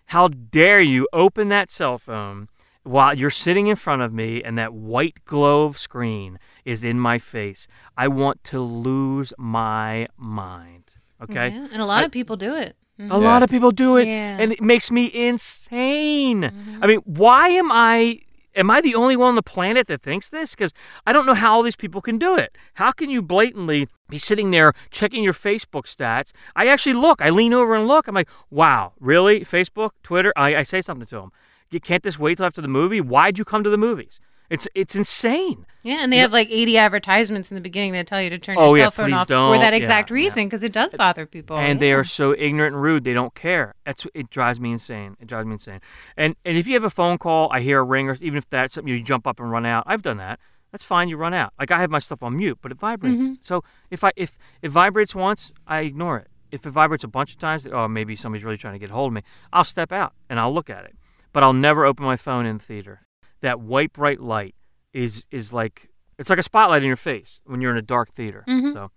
[0.06, 2.48] How dare you open that cell phone
[2.82, 6.98] while you're sitting in front of me and that white glow of screen is in
[6.98, 7.66] my face?
[7.96, 10.90] I want to lose my mind.
[11.22, 11.50] Okay?
[11.50, 12.76] Yeah, and a lot I- of people do it.
[12.98, 13.24] A mm-hmm.
[13.24, 14.36] lot of people do it, Yeah.
[14.38, 16.42] and it makes me insane.
[16.42, 16.84] Mm-hmm.
[16.84, 18.18] I mean, why am I?
[18.60, 20.54] Am I the only one on the planet that thinks this?
[20.54, 20.74] Because
[21.06, 22.58] I don't know how all these people can do it.
[22.74, 26.32] How can you blatantly be sitting there checking your Facebook stats?
[26.54, 27.22] I actually look.
[27.22, 28.06] I lean over and look.
[28.06, 29.46] I'm like, wow, really?
[29.46, 30.30] Facebook, Twitter?
[30.36, 31.32] I, I say something to them.
[31.70, 33.00] You can't this wait till after the movie?
[33.00, 34.20] Why'd you come to the movies?
[34.50, 35.64] It's it's insane.
[35.82, 38.56] Yeah, and they have like 80 advertisements in the beginning that tell you to turn
[38.58, 39.60] Oh, your yeah, cell phone off for don't.
[39.60, 40.14] that exact yeah.
[40.14, 41.56] reason because it does bother people.
[41.56, 45.16] and they are so ignorant and rude they don't care that's it drives me insane
[45.20, 45.80] it drives me insane
[46.18, 48.46] and and if you have a phone call i hear a ring or even if
[48.50, 50.38] that's something you jump up and run out i've done that
[50.70, 53.16] that's fine you run out like i have my stuff on mute but it vibrates
[53.16, 53.34] Mm-hmm.
[53.40, 57.32] so if i if it vibrates once i ignore it if it vibrates a bunch
[57.32, 59.22] of times oh maybe somebody's really trying to get a hold of me
[59.52, 60.94] i'll step out and i'll look at it
[61.32, 63.00] but i'll never open my phone in the theater
[63.40, 64.54] that white bright light
[64.92, 65.88] is is like
[66.18, 68.72] it's like a spotlight in your face when you're in a dark theater Mm-hmm.
[68.72, 68.90] so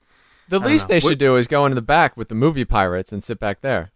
[0.49, 0.93] The I least know.
[0.95, 3.39] they What- should do is go into the back with the movie pirates and sit
[3.39, 3.91] back there.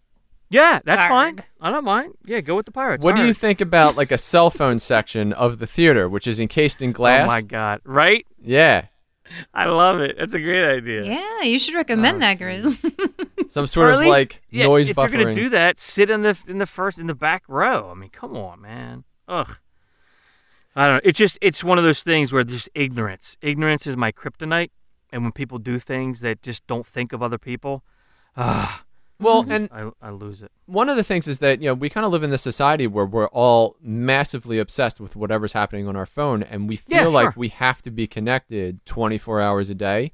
[0.50, 1.40] Yeah, that's fine.
[1.60, 2.14] I don't mind.
[2.26, 3.04] Yeah, go with the pirates.
[3.04, 6.40] What do you think about like a cell phone section of the theater, which is
[6.40, 7.26] encased in glass?
[7.26, 7.82] Oh my god!
[7.84, 8.26] Right?
[8.42, 8.86] Yeah,
[9.54, 10.16] I love it.
[10.18, 11.04] That's a great idea.
[11.04, 13.52] Yeah, you should recommend Oh, that, Grizz.
[13.52, 15.12] some sort Or at of like yeah, noise if buffering.
[15.16, 17.90] you're gonna do that, sit in the in the first in the back row.
[17.92, 19.04] I mean, come on, man.
[19.28, 19.58] Ugh.
[20.78, 21.02] I don't know.
[21.04, 23.36] It's just it's one of those things where just ignorance.
[23.42, 24.70] Ignorance is my kryptonite,
[25.12, 27.84] and when people do things that just don't think of other people,
[28.36, 28.84] ah,
[29.20, 30.52] well, I, and I, I lose it.
[30.68, 32.86] one of the things is that you know we kind of live in this society
[32.86, 37.08] where we're all massively obsessed with whatever's happening on our phone and we feel Yeah,
[37.08, 37.34] like sure.
[37.38, 40.12] we have to be connected 24 hours a day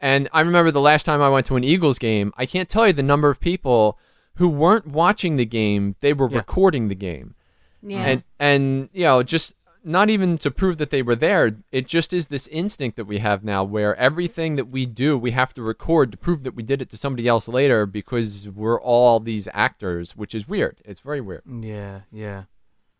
[0.00, 2.86] and i remember the last time i went to an eagles game i can't tell
[2.86, 3.98] you the number of people
[4.36, 6.38] who weren't watching the game they were Yeah.
[6.38, 7.34] recording the game
[7.82, 8.04] yeah.
[8.06, 9.54] and and you know just
[9.84, 13.18] not even to prove that they were there it just is this instinct that we
[13.18, 16.62] have now where everything that we do we have to record to prove that we
[16.62, 21.00] did it to somebody else later because we're all these actors which is weird it's
[21.00, 22.44] very weird Yeah, yeah.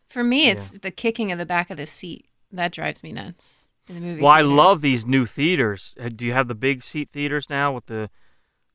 [0.09, 3.69] For me, it's the kicking of the back of the seat that drives me nuts
[3.89, 4.23] in the movie.
[4.23, 5.93] Well, I love these new theaters.
[6.01, 8.11] Uh, Do you have the big seat theaters now with the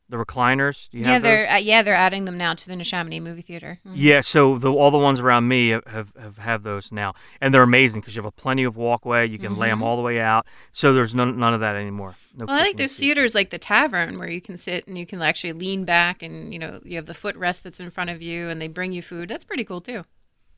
[0.10, 0.90] the recliners.
[0.90, 3.42] Do you yeah, have they're uh, yeah they're adding them now to the Neshaminy movie
[3.44, 3.80] theater.
[3.86, 3.92] Mhm.
[3.96, 7.54] Yeah, so the, all the ones around me have, have, have, have those now, and
[7.54, 9.28] they're amazing because you have a plenty of walkway.
[9.28, 10.46] You can lay them all the way out.
[10.72, 12.16] So there's none, none of that anymore.
[12.36, 13.02] No Well, I think kicking there's seats.
[13.02, 16.52] theaters like the Tavern where you can sit and you can actually lean back and
[16.54, 19.02] you know you have the footrest that's in front of you and they bring you
[19.02, 19.30] food.
[19.30, 20.06] That's pretty cool too.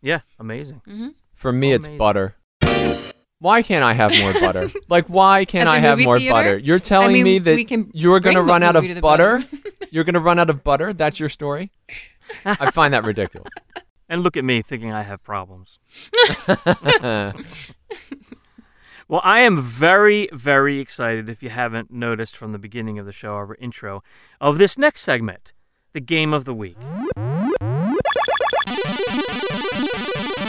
[0.01, 0.81] Yeah, amazing.
[0.85, 1.97] hmm For me, it's Amazing.
[1.97, 2.35] butter.
[3.41, 4.69] Why can't I have more butter?
[4.87, 6.33] like, why can't I have more theater?
[6.33, 6.57] butter?
[6.59, 8.89] You're I telling mean, me that we can you're going to run out of movie
[8.89, 9.39] to the butter?
[9.39, 9.87] butter.
[9.89, 10.93] you're going to run out of butter?
[10.93, 11.71] That's your story?
[12.45, 13.51] I find that ridiculous.
[14.09, 15.79] And look at me thinking I have problems.
[19.07, 23.11] Well, I am very, very excited, if you haven't noticed from the beginning of the
[23.11, 24.03] show, our intro,
[24.39, 25.51] of this next segment,
[25.91, 26.77] the game of the week.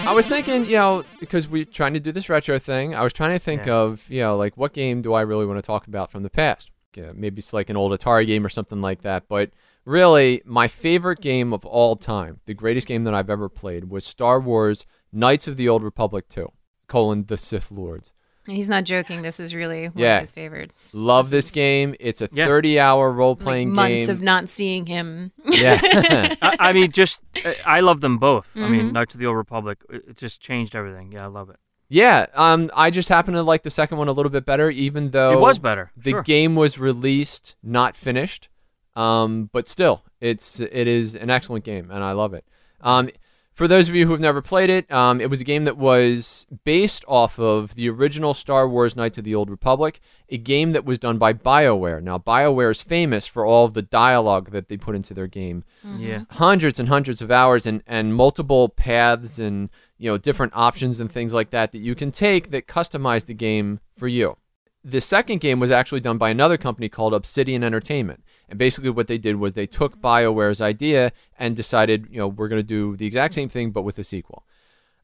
[0.04, 3.12] I was thinking, you know, because we're trying to do this retro thing, I was
[3.12, 3.74] trying to think Yeah.
[3.74, 6.30] of, you know, like what game do I really want to talk about from the
[6.30, 6.70] past?
[6.94, 9.24] Yeah, maybe it's like an old Atari game or something like that.
[9.28, 9.50] But
[9.84, 14.04] really, my favorite game of all time, the greatest game that I've ever played, was
[14.04, 16.50] Star Wars Knights of the Old Republic 2,
[16.88, 18.12] colon, the Sith Lords.
[18.46, 19.22] He's not joking.
[19.22, 20.16] This is really one Yeah.
[20.16, 20.94] of his favorites.
[20.94, 21.94] Love this is game.
[22.00, 22.46] It's a Yeah.
[22.46, 23.98] 30 hour role Like playing months game.
[23.98, 25.32] Months of not seeing him.
[25.46, 25.78] yeah.
[26.42, 28.56] I, I mean, just, I- I love them both.
[28.56, 28.92] I mean, Mhm.
[28.92, 31.12] Knights of the Old Republic, it, it just changed everything.
[31.12, 31.56] Yeah, I love it.
[31.88, 32.26] yeah.
[32.34, 35.32] Um, I just happen to like the second one a little bit better, even though
[35.32, 35.92] it was better.
[35.96, 36.22] the sure.
[36.22, 38.48] game was released not finished
[38.96, 42.44] um, but still it's it is an excellent game and i love it
[42.82, 43.08] um,
[43.52, 45.76] for those of you who have never played it um, it was a game that
[45.76, 50.00] was based off of the original star wars knights of the old republic
[50.32, 52.02] a game that was done by bioware.
[52.02, 55.62] Now bioware is famous for all of the dialogue that they put into their game.
[55.98, 56.24] Yeah.
[56.30, 61.12] hundreds and hundreds of hours and, and multiple paths and you know different options and
[61.12, 64.36] things like that that you can take that customize the game for you
[64.84, 68.24] the second game was actually done by another company called Obsidian Entertainment.
[68.48, 72.48] And basically, what they did was they took BioWare's idea and decided, you know, we're
[72.48, 74.44] going to do the exact same thing, but with a sequel.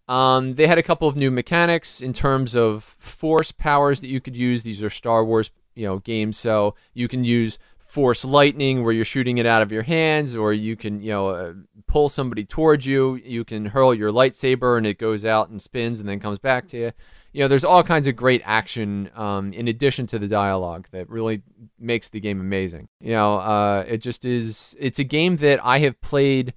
[0.09, 4.21] Um, they had a couple of new mechanics in terms of force powers that you
[4.21, 4.63] could use.
[4.63, 9.05] These are Star Wars, you know, games, so you can use force lightning where you're
[9.05, 11.53] shooting it out of your hands, or you can, you know, uh,
[11.87, 13.17] pull somebody towards you.
[13.17, 16.67] You can hurl your lightsaber and it goes out and spins and then comes back
[16.69, 16.93] to you
[17.33, 21.09] you know, there's all kinds of great action um, in addition to the dialogue that
[21.11, 21.43] really
[21.79, 22.89] makes the game amazing.
[23.01, 24.75] You know, uh, it just is.
[24.79, 26.55] It's a game that I have played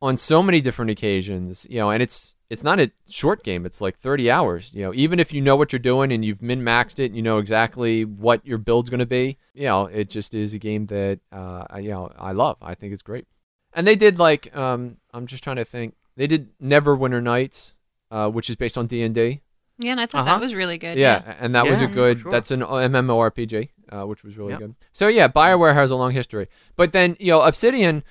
[0.00, 1.66] on so many different occasions.
[1.68, 3.66] You know, and it's it's not a short game.
[3.66, 4.72] It's like 30 hours.
[4.72, 7.16] You know, even if you know what you're doing and you've min maxed it, and
[7.16, 9.38] you know exactly what your build's going to be.
[9.54, 12.56] You know, it just is a game that uh, you know I love.
[12.62, 13.26] I think it's great.
[13.72, 15.96] And they did like um, I'm just trying to think.
[16.16, 17.74] They did Neverwinter Nights,
[18.12, 19.42] uh, which is based on D and D.
[19.78, 20.34] Yeah, and I thought Uh-huh.
[20.38, 20.96] that was really good.
[20.98, 22.20] Yeah, and that was a yeah, good.
[22.20, 22.30] sure.
[22.30, 24.58] That's an MMORPG, uh, which was really Yep.
[24.60, 24.74] good.
[24.92, 28.04] So yeah, Bioware has a long history, but then you know Obsidian,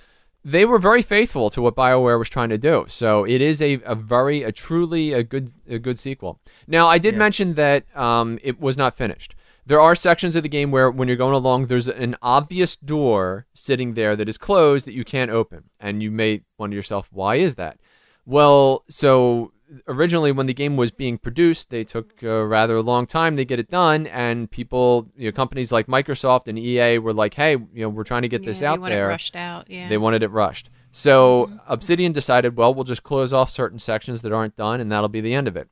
[0.44, 2.84] they were very faithful to what Bioware was trying to do.
[2.90, 6.40] So it is a, a very a truly a good a good sequel.
[6.68, 7.20] Now I did Yeah.
[7.20, 9.36] mention that um, it was not finished.
[9.66, 13.46] There are sections of the game where when you're going along, there's an obvious door
[13.54, 17.36] sitting there that is closed that you can't open, and you may wonder yourself, why
[17.36, 17.80] is that?
[18.26, 19.53] Well, so
[19.88, 23.60] originally when the game was being produced, they took a rather long time to get
[23.60, 27.70] it done, and people, you know, companies like Microsoft and EA were like, "Hey, you
[27.76, 29.70] know, we're trying to get Yeah, this they out want it there." rushed out.
[29.70, 29.90] Yeah.
[29.90, 30.70] They wanted it rushed.
[30.92, 31.58] So mm-hmm.
[31.68, 35.22] Obsidian decided, well, we'll just close off certain sections that aren't done, and that'll be
[35.22, 35.68] the end of it.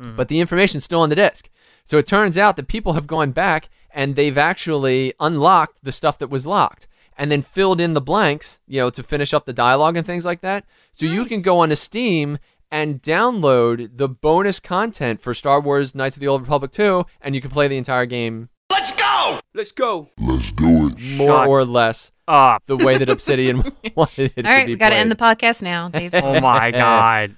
[0.00, 0.16] Mm-hmm.
[0.16, 1.48] But the information's still on the disk.
[1.84, 6.18] So it turns out that people have gone back and they've actually unlocked the stuff
[6.18, 6.86] that was locked
[7.16, 10.24] and then filled in the blanks, you know, to finish up the dialogue and things
[10.24, 10.66] like that.
[10.92, 12.38] So you can go onto Steam
[12.70, 17.34] and download the bonus content for Star Wars Knights of the Old Republic 2 and
[17.34, 19.40] you can play the entire game Let's go!
[19.54, 20.10] Let's go!
[20.18, 21.00] Let's do it.
[21.16, 22.62] More Shut or less up.
[22.66, 23.62] the way that Obsidian
[23.94, 25.88] wanted it All right, to be we got to end the podcast now.
[25.88, 27.34] Dave's Oh my god.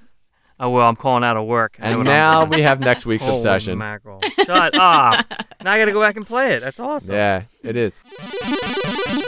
[0.61, 1.77] Oh well, I'm calling out of work.
[1.81, 3.79] I and now we have next week's Holy obsession.
[3.79, 4.21] mackerel.
[4.45, 5.27] Shut up.
[5.63, 6.61] Now I got to go back and play it.
[6.61, 7.15] That's awesome.
[7.15, 8.01] Yeah, it is.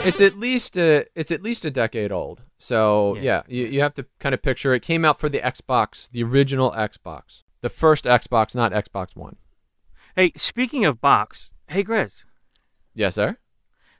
[0.03, 2.41] It's at least a it's at least a decade old.
[2.61, 3.21] So Yeah.
[3.21, 6.21] yeah, you, you have to kind of picture it came out for the Xbox, the
[6.23, 9.37] original Xbox, the first Xbox, not Xbox One.
[10.15, 12.23] Hey, speaking of box, hey Grizz,
[12.93, 13.37] Yes, sir.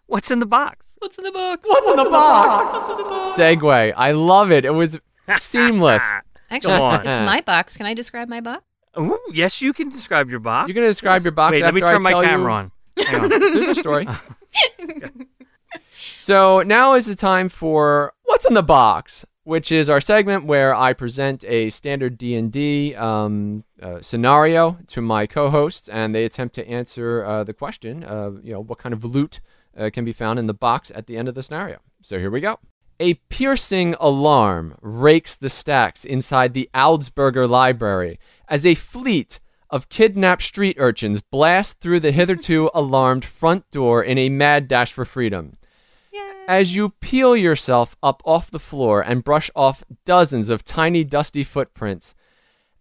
[0.05, 0.95] what's in the box?
[0.99, 1.68] What's in the box?
[1.68, 3.26] What's in the box?
[3.36, 3.93] Segue.
[3.97, 4.64] I love it.
[4.66, 4.99] It was
[5.38, 6.03] seamless.
[6.51, 6.99] Actually, Come on.
[6.99, 7.78] it's my box.
[7.78, 8.64] Can I describe my box?
[8.99, 10.68] Ooh, yes, you can describe your box.
[10.68, 12.57] You're gonna describe your box Wait, let me after I turn my tell camera you-
[12.57, 12.72] on.
[13.07, 13.30] Hang on.
[13.30, 14.05] There's a story.
[16.19, 20.73] so now is the time for what's in the box, which is our segment where
[20.73, 26.25] I present a standard D and D um, uh, scenario to my co-hosts, and they
[26.25, 29.41] attempt to answer uh, the question of you know what kind of loot
[29.77, 31.79] uh, can be found in the box at the end of the scenario.
[32.01, 32.59] So here we go.
[32.99, 39.39] A piercing alarm rakes the stacks inside the Augsburger Library as a fleet
[39.71, 44.91] of kidnapped street urchins blast through the hitherto alarmed front door in a mad dash
[44.91, 45.57] for freedom.
[46.47, 51.43] As you peel yourself up off the floor and brush off dozens of tiny dusty
[51.43, 52.16] footprints,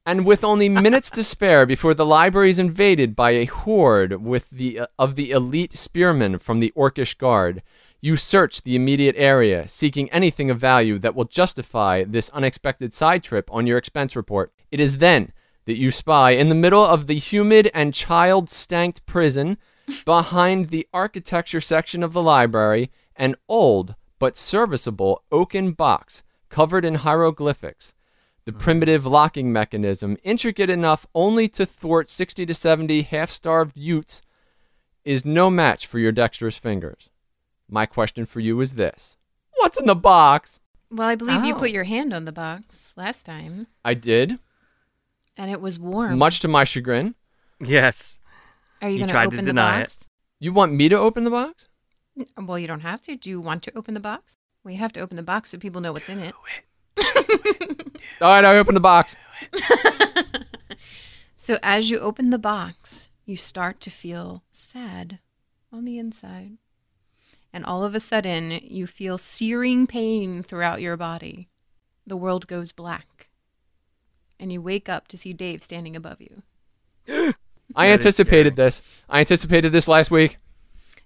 [0.05, 4.49] and with only minutes to spare before the library is invaded by a horde with
[4.51, 7.63] the, uh, of the elite spearmen from the Orcish Guard,
[8.01, 13.23] you search the immediate area, seeking anything of value that will justify this unexpected side
[13.23, 14.53] trip on your expense report.
[14.71, 15.33] It is then
[15.67, 19.59] that you spy in the middle of the humid and child stanked prison,
[20.05, 26.97] behind the architecture section of the library, an old but serviceable oaken box covered in
[26.97, 27.95] hieroglyphics.
[28.47, 28.59] The hmm.
[28.59, 34.23] primitive locking mechanism, intricate enough only to thwart 60 to 70 half starved Utes,
[35.05, 37.11] is no match for your dexterous fingers.
[37.69, 39.17] My question for you is this
[39.59, 40.59] What's in the box?
[40.91, 41.59] Well, I believe you Oh.
[41.59, 44.39] put your hand on the box last time, I did,
[45.37, 46.19] and it was warm.
[46.19, 47.15] much to my chagrin.
[47.61, 48.19] Yes.
[48.81, 49.83] Are you you going to open the deny it.
[49.83, 49.99] box?
[50.39, 51.69] You want me to open the box?
[52.37, 53.17] Well, you don't have to.
[53.17, 54.37] Do you want to open the box?
[54.65, 56.35] We have to open the box so people know what's in it.
[58.21, 59.17] All right, I open the box.
[61.43, 65.21] So as you open the box, you start to feel sad
[65.73, 66.59] on the inside.
[67.51, 71.49] And all of a sudden, you feel searing pain throughout your body.
[72.07, 73.31] The world goes black.
[74.39, 76.43] And you wake up to see Dave standing above you.
[77.75, 78.83] I anticipated this.
[79.09, 80.37] I anticipated this last week.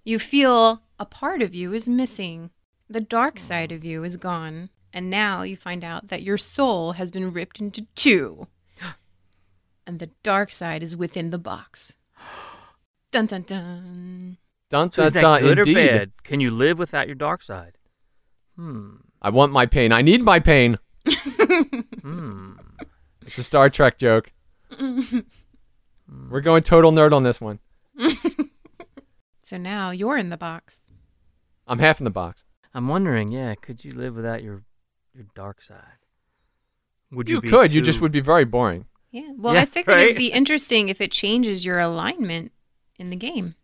[0.04, 2.50] You feel a part of you is missing.
[2.88, 4.70] The dark side of you is gone.
[4.92, 8.46] And now you find out that your soul has been ripped into two.
[9.86, 11.96] And the dark side is within the box.
[13.12, 14.38] Dun dun dun.
[14.70, 15.76] Dun, So dun, is that dun, good indeed.
[15.76, 16.12] or bad?
[16.22, 17.76] Can you live without your dark side?
[18.56, 18.96] Hmm.
[19.20, 19.92] I want my pain.
[19.92, 20.78] I need my pain.
[22.02, 22.52] Hmm.
[23.26, 24.30] It's a Star Trek joke.
[24.80, 27.60] We're going total nerd on this one.
[29.46, 30.78] So now you're in the box.
[31.66, 32.44] I'm half in the box.
[32.74, 34.62] I'm wondering, yeah, could you live without your
[35.14, 35.98] your dark side?
[37.12, 37.72] Would You be could.
[37.72, 38.86] You just would be very boring.
[39.12, 39.30] Yeah.
[39.36, 42.50] Well, Yeah, I figured it'd be interesting if it changes your alignment
[42.98, 43.54] in the game.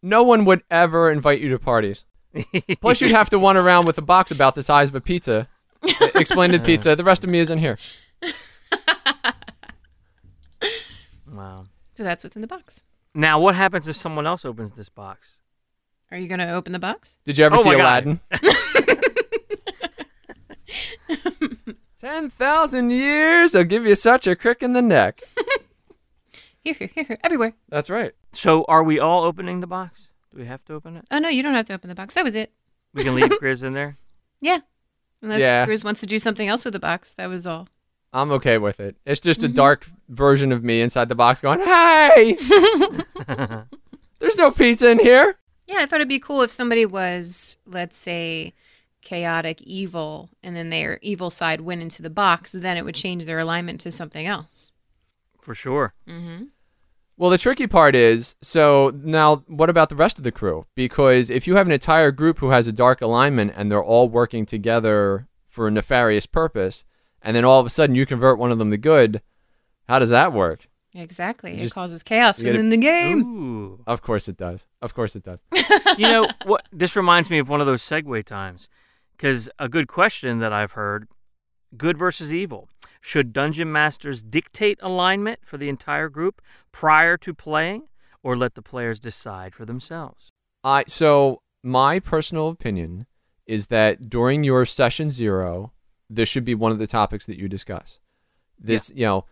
[0.00, 2.06] No one would ever invite you to parties.
[2.80, 5.48] Plus, you'd have to run around with a box about the size of a pizza.
[5.82, 6.96] Explained Explain to pizza.
[6.96, 7.78] The rest of me isn't here.
[11.30, 11.66] Wow.
[11.94, 12.82] So that's what's in the box.
[13.14, 15.38] Now, what happens if someone else opens this box?
[16.10, 17.18] Are you going to open the box?
[17.24, 17.72] Did you ever Oh see.
[17.74, 18.20] Aladdin?
[22.00, 25.22] Ten thousand years, I'll give you such a crick in the neck.
[26.62, 27.54] Here, here, here, here, everywhere.
[27.68, 28.12] That's right.
[28.32, 30.08] So, are we all opening the box?
[30.32, 31.04] Do we have to open it?
[31.10, 32.14] Oh, no, you don't have to open the box.
[32.14, 32.52] That was it.
[32.94, 33.96] We can leave Grizz in there.
[34.40, 34.58] Yeah.
[35.22, 35.66] Unless Yeah.
[35.66, 37.14] Grizz wants to do something else with the box.
[37.14, 37.66] That was all.
[38.12, 38.96] I'm okay with it.
[39.04, 39.52] It's just Mm-hmm.
[39.52, 42.38] a dark version of me inside the box going, "Hey,
[44.18, 45.37] there's no pizza in here."
[45.68, 48.54] Yeah, I thought it'd be cool if somebody was, let's say,
[49.02, 53.26] chaotic evil, and then their evil side went into the box, then it would change
[53.26, 54.72] their alignment to something else.
[55.40, 55.92] For sure.
[56.08, 56.44] Mm-hmm.
[57.18, 60.66] Well, the tricky part is so now what about the rest of the crew?
[60.74, 64.08] Because if you have an entire group who has a dark alignment and they're all
[64.08, 66.84] working together for a nefarious purpose,
[67.20, 69.20] and then all of a sudden you convert one of them to good,
[69.88, 70.68] how does that work?
[70.98, 71.52] Exactly.
[71.52, 73.22] You it just- causes chaos you gotta- within the game.
[73.22, 73.82] Ooh.
[73.86, 74.66] Of course it does.
[74.82, 75.40] Of course it does.
[75.96, 76.62] you know what?
[76.72, 78.68] This reminds me of one of those segue times,
[79.16, 81.08] because a good question that I've heard:
[81.76, 82.68] good versus evil.
[83.00, 86.42] Should dungeon masters dictate alignment for the entire group
[86.72, 87.84] prior to playing,
[88.24, 90.30] or let the players decide for themselves?
[90.64, 93.06] I so my personal opinion
[93.46, 95.72] is that during your session zero,
[96.10, 98.00] this should be one of the topics that you discuss.
[98.58, 99.24] This, you know,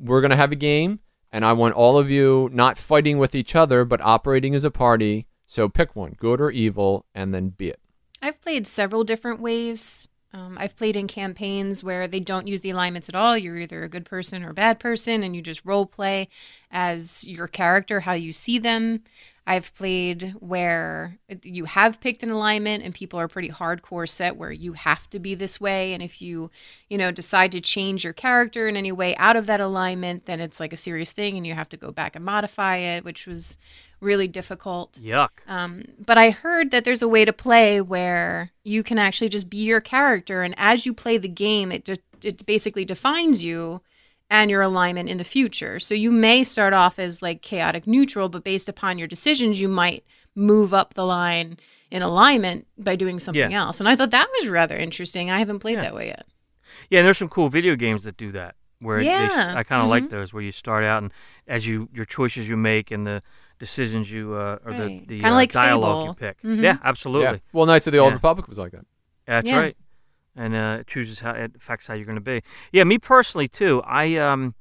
[0.00, 1.00] we're gonna have a game,
[1.32, 4.70] and I want all of you not fighting with each other, but operating as a
[4.70, 5.26] party.
[5.46, 7.80] So pick one, good or evil, and then be it.
[8.22, 10.08] I've played several different ways.
[10.32, 13.36] Um, I've played in campaigns where they don't use the alignments at all.
[13.36, 16.28] You're either a good person or a bad person, and you just role play
[16.70, 19.02] as your character, how you see them.
[19.46, 24.52] I've played where you have picked an alignment and people are pretty hardcore set where
[24.52, 25.92] you have to be this way.
[25.92, 26.50] And if you,
[26.88, 30.40] you know, decide to change your character in any way out of that alignment, then
[30.40, 33.26] it's like a serious thing and you have to go back and modify it, which
[33.26, 33.58] was
[34.00, 34.98] really difficult.
[35.00, 35.30] Yuck.
[35.46, 39.50] Um, but I heard that there's a way to play where you can actually just
[39.50, 43.80] be your character, and as you play the game, it de- it basically defines you
[44.30, 45.80] and your alignment in the future.
[45.80, 49.68] So you may start off as like chaotic neutral, but based upon your decisions, you
[49.68, 50.04] might
[50.36, 51.58] move up the line
[51.90, 53.60] in alignment by doing something Yeah.
[53.64, 53.80] else.
[53.80, 55.30] And I thought that was rather interesting.
[55.30, 55.82] I haven't played Yeah.
[55.82, 56.26] that way yet.
[56.88, 58.54] Yeah, and there's some cool video games that do that.
[58.78, 60.10] Where they, Yeah, I kind of like mhm.
[60.10, 61.12] those, where you start out and
[61.46, 63.22] as you your choices you make and the
[63.58, 65.06] decisions you uh, or the Right.
[65.08, 66.14] the Kinda uh, like dialogue you Fable.
[66.14, 66.42] pick.
[66.42, 66.62] Mhm.
[66.62, 67.32] Yeah, absolutely.
[67.34, 67.38] Yeah.
[67.52, 68.14] Well, Knights of the Old Yeah.
[68.14, 68.86] Republic was like that.
[69.26, 69.60] That's Yeah.
[69.60, 69.76] right.
[70.40, 72.40] And uh, it chooses how it affects how you're going to be.
[72.72, 73.82] Yeah, me personally too.
[73.84, 74.54] I um,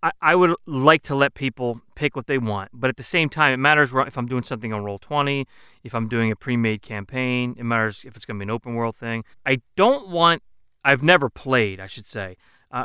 [0.00, 3.28] I, I would like to let people pick what they want, but at the same
[3.28, 5.46] time, it matters if I'm doing something on Roll Twenty,
[5.82, 7.56] if I'm doing a pre-made campaign.
[7.58, 9.24] It matters if it's going to be an open world thing.
[9.44, 10.42] I don't want.
[10.84, 12.36] I've never played, I should say,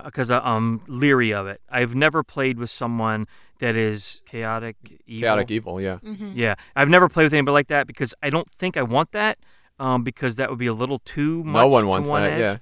[0.05, 1.61] because I'm leery of it.
[1.69, 3.27] I've never played with someone
[3.59, 5.27] that is chaotic, evil.
[5.27, 5.97] Chaotic evil, yeah.
[6.03, 6.31] Mm-hmm.
[6.35, 9.37] Yeah, I've never played with anybody like that because I don't think I want that.
[9.79, 11.61] Um, because that would be a little too much.
[11.61, 12.39] No one to wants one that, edge.
[12.39, 12.57] yeah.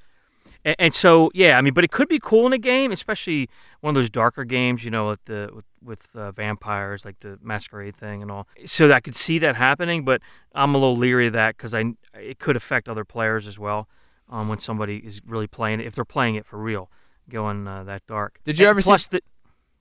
[0.66, 3.50] And, and so, yeah, I mean, but it could be cool in a game, especially
[3.82, 7.38] one of those darker games, you know, with the with, with uh, vampires, like the
[7.42, 8.48] masquerade thing and all.
[8.66, 10.22] So I could see that happening, but
[10.54, 13.88] I'm a little leery of that because I it could affect other players as well.
[14.30, 16.90] Um, when somebody is really playing it, if they're playing it for real,
[17.30, 18.40] going uh, that dark.
[18.44, 19.22] Did you And ever see- the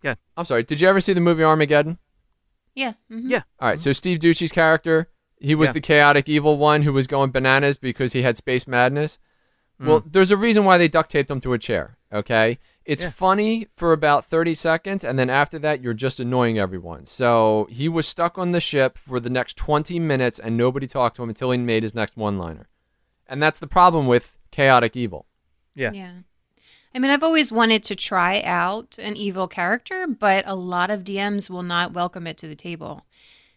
[0.03, 0.63] yeah I'm sorry.
[0.65, 1.99] Did you ever see the movie Armageddon?
[2.75, 2.93] Yeah.
[3.11, 3.23] mhm.
[3.25, 3.81] yeah All right.
[3.81, 5.09] So Steve Ducci's character,
[5.45, 5.73] he was Yeah.
[5.75, 9.19] the chaotic evil one who was going bananas because he had space madness.
[9.79, 10.13] Well, mm.
[10.13, 11.97] there's a reason why they duct taped him to a chair.
[12.13, 12.59] Okay.
[12.85, 13.11] It's Yeah.
[13.11, 17.07] funny for about 30 seconds, and then after that, you're just annoying everyone.
[17.07, 21.17] So he was stuck on the ship for the next 20 minutes, and nobody talked
[21.17, 22.69] to him until he made his next one liner.
[23.27, 25.27] And that's the problem with chaotic evil.
[25.75, 26.13] yeah Yeah.
[26.95, 31.03] I mean, I've always wanted to try out an evil character, but a lot of
[31.03, 33.05] DMs will not welcome it to the table.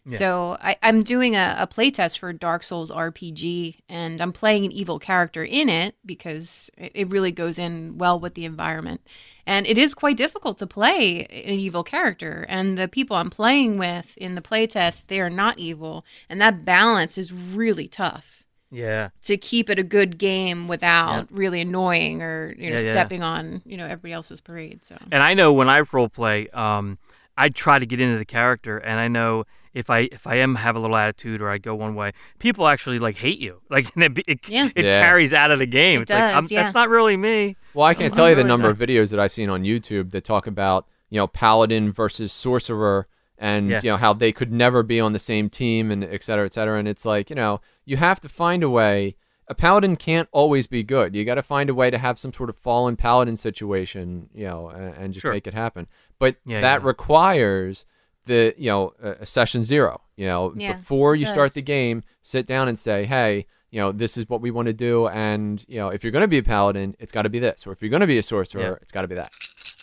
[0.07, 0.17] Yeah.
[0.17, 4.71] So I, I'm doing a, a playtest for Dark Souls RPG, and I'm playing an
[4.71, 9.01] evil character in it because it, it really goes in well with the environment.
[9.45, 12.45] And it is quite difficult to play an evil character.
[12.49, 16.05] And the people I'm playing with in the playtest, they are not evil.
[16.29, 18.37] And that balance is really tough
[18.69, 22.89] yeah to keep it a good game without really annoying or you know Yeah, yeah.
[22.89, 24.83] stepping on you know everybody else's parade.
[24.83, 26.97] So And I know when I role play, um,
[27.37, 29.45] I try to get into the character, and I know
[29.77, 32.67] if I if I am have a little attitude or I go one way, people
[32.67, 33.61] actually like hate you.
[33.69, 34.69] Like and it it, Yeah.
[34.75, 35.03] it Yeah.
[35.03, 35.99] carries out of the game.
[35.99, 36.63] It it's like I'm, does, yeah.
[36.63, 37.55] that's not really me.
[37.73, 39.31] Well, I can't I'm- tell I'm you the really number not- of videos that I've
[39.31, 43.07] seen on YouTube that talk about, you know, paladin versus sorcerer
[43.37, 43.81] and, Yeah.
[43.83, 46.53] you know, how they could never be on the same team and et cetera, et
[46.53, 46.79] cetera.
[46.79, 49.15] And it's like, you know, you have to find a way.
[49.49, 51.15] A paladin can't always be good.
[51.15, 54.45] You got to find a way to have some sort of fallen paladin situation, you
[54.47, 55.31] know, and, and just Sure.
[55.31, 55.87] make it happen.
[56.19, 56.87] But Yeah, that yeah.
[56.87, 57.85] requires
[58.27, 60.01] the, you know, a, a session zero.
[60.15, 63.91] You know, Yeah, before you start the game, sit down and say, hey, you know,
[63.91, 65.07] this is what we want to do.
[65.09, 67.67] And, you know, if you're going to be a paladin, it's got to be this.
[67.67, 68.75] Or if you're going to be a sorcerer, Yeah.
[68.81, 69.31] it's got to be that.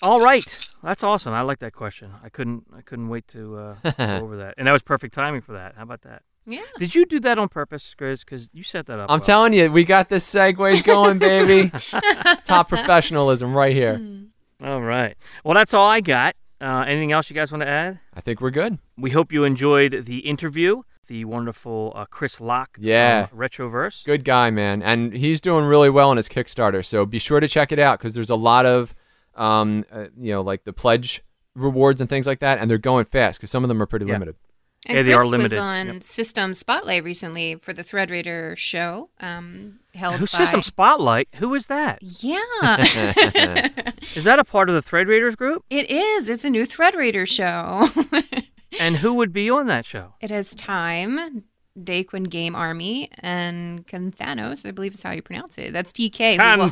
[0.03, 0.45] All right,
[0.83, 1.33] that's awesome.
[1.33, 2.11] I like that question.
[2.23, 5.41] I couldn't I couldn't wait to uh, go over that, and that was perfect timing
[5.41, 5.77] for that.
[5.77, 6.23] How about that?
[6.47, 8.21] yeah, Did you do that on purpose, Grizz?
[8.21, 9.11] Because you set that up.
[9.11, 9.27] I'm well.
[9.27, 11.71] telling you, we got this segues going, baby.
[12.45, 13.99] Top professionalism right here.
[14.63, 15.17] All right.
[15.43, 16.35] Well, that's all I got.
[16.65, 17.99] Uh, anything else you guys want to add?
[18.15, 18.79] I think we're good.
[18.97, 20.83] We hope you enjoyed the interview.
[21.07, 23.27] The wonderful uh, Chris Lock Yeah.
[23.27, 24.05] from Retroverse.
[24.07, 24.83] Good guy, man.
[24.83, 26.83] And he's doing really well on his Kickstarter.
[26.83, 28.95] So be sure to check it out because there's a lot of,
[29.35, 31.23] um, uh, you know, like the pledge
[31.55, 32.59] rewards and things like that.
[32.59, 34.13] And they're going fast because some of them are pretty Yeah.
[34.15, 34.37] limited.
[34.87, 35.53] And Yeah, they Chris are limited.
[35.53, 36.03] was on Yep.
[36.03, 39.09] System Spotlight recently for the Thread Raider show.
[39.21, 41.29] Um, held Who by System Spotlight?
[41.37, 41.99] Who is that?
[42.03, 42.39] Yeah,
[44.15, 45.65] Is that a part of the Thread Raiders group?
[45.71, 46.29] it is.
[46.29, 47.89] It's a new Thread Raider show.
[48.81, 50.15] And who would be on that show?
[50.21, 51.45] it has time.
[51.79, 55.73] Daquin Game Army and Canthanos, I believe is how you pronounce it.
[55.73, 56.37] That's TK.
[56.41, 56.71] who will-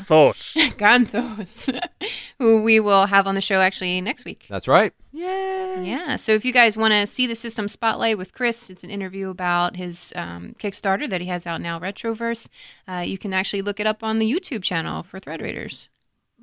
[0.76, 1.68] Canthos.
[2.38, 4.46] Who we will have on the show actually next week.
[4.48, 4.92] That's right.
[5.12, 5.82] Yay.
[5.84, 6.16] Yeah.
[6.16, 9.28] So if you guys want to see the system spotlight with Chris, it's an interview
[9.28, 12.48] about his um, Kickstarter that he has out now, Retroverse.
[12.88, 15.88] Uh, you can actually look it up on the YouTube channel for Thread Raiders.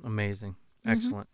[0.04, 0.56] Amazing.
[0.86, 0.92] Mm-hmm.
[0.92, 1.30] Excellent.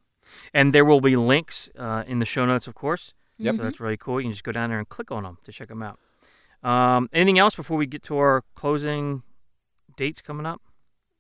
[0.54, 3.14] And there will be links uh, in the show notes, of course.
[3.38, 3.58] Yep.
[3.58, 4.20] So that's really cool.
[4.20, 6.00] You can just go down there and click on them to check them out.
[6.66, 9.22] Um, anything else before we get to our closing
[9.96, 10.62] dates coming up?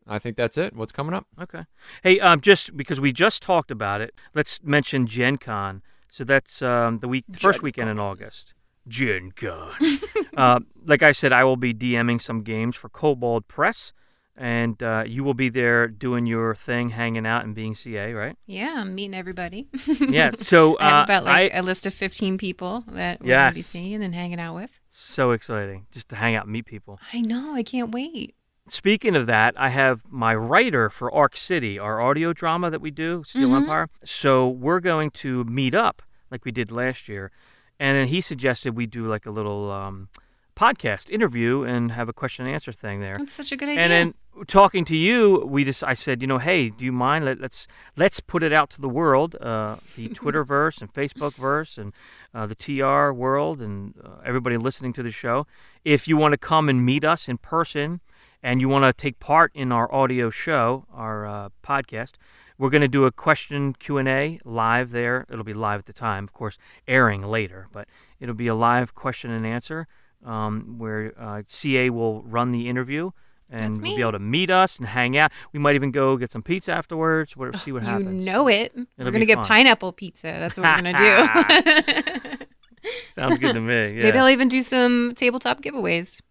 [0.08, 0.76] I think that's it.
[0.76, 1.28] What's coming up?
[1.40, 1.66] Okay.
[2.04, 5.82] Hey, um, just because we just talked about it, let's mention Gen Con.
[6.10, 8.54] So that's um, the week, the first Gen weekend in August.
[8.88, 9.74] Gen Con.
[10.38, 13.94] uh, like I said, I will be DMing some games for Kobold Press,
[14.36, 18.38] and uh, you will be there doing your thing, hanging out and being CA, right?
[18.46, 19.68] Yeah, I'm meeting everybody.
[20.10, 20.32] Yeah.
[20.38, 23.52] So I have uh, about like I- a list of 15 people that we're going
[23.52, 24.80] to be seeing and hanging out with.
[24.98, 27.00] So exciting just to hang out and meet people.
[27.14, 27.54] I know.
[27.54, 28.36] I can't wait.
[28.68, 32.90] Speaking of that, I have my writer for Arc City, our audio drama that we
[32.90, 33.58] do, Steel Mhm.
[33.58, 33.90] Empire.
[34.04, 37.32] So we're going to meet up like we did last year,
[37.80, 40.10] and then he suggested we do like a little um,
[40.56, 43.16] podcast interview and have a question and answer thing there.
[43.18, 43.84] That's such a good idea.
[43.84, 44.14] And then
[44.48, 47.26] talking to you, we just I said, you know, hey, do you mind?
[47.26, 51.94] Let, let's let's put it out to the world, uh, the Twitterverse and Facebookverse and
[52.34, 55.46] uh, the TR world and uh, everybody listening to the show.
[55.84, 58.02] If you want to come and meet us in person
[58.42, 62.14] and you want to take part in our audio show, our uh, podcast,
[62.58, 65.26] we're going to do a question Q&A live there.
[65.30, 67.88] It'll be live at the time, of course, airing later, but
[68.20, 69.88] it'll be a live question and answer
[70.26, 73.12] um, where uh, CA will run the interview
[73.50, 75.32] and we'll be able to meet us and hang out.
[75.54, 77.38] We might even go get some pizza afterwards.
[77.38, 78.26] Whatever, see what you happens.
[78.26, 78.74] know it.
[78.76, 79.48] It'll we're gonna get fun.
[79.48, 80.28] pineapple pizza.
[80.28, 82.46] That's what we're gonna do.
[83.12, 83.98] Sounds good to me.
[83.98, 84.04] Yeah.
[84.04, 86.22] Maybe I'll even do some tabletop giveaways.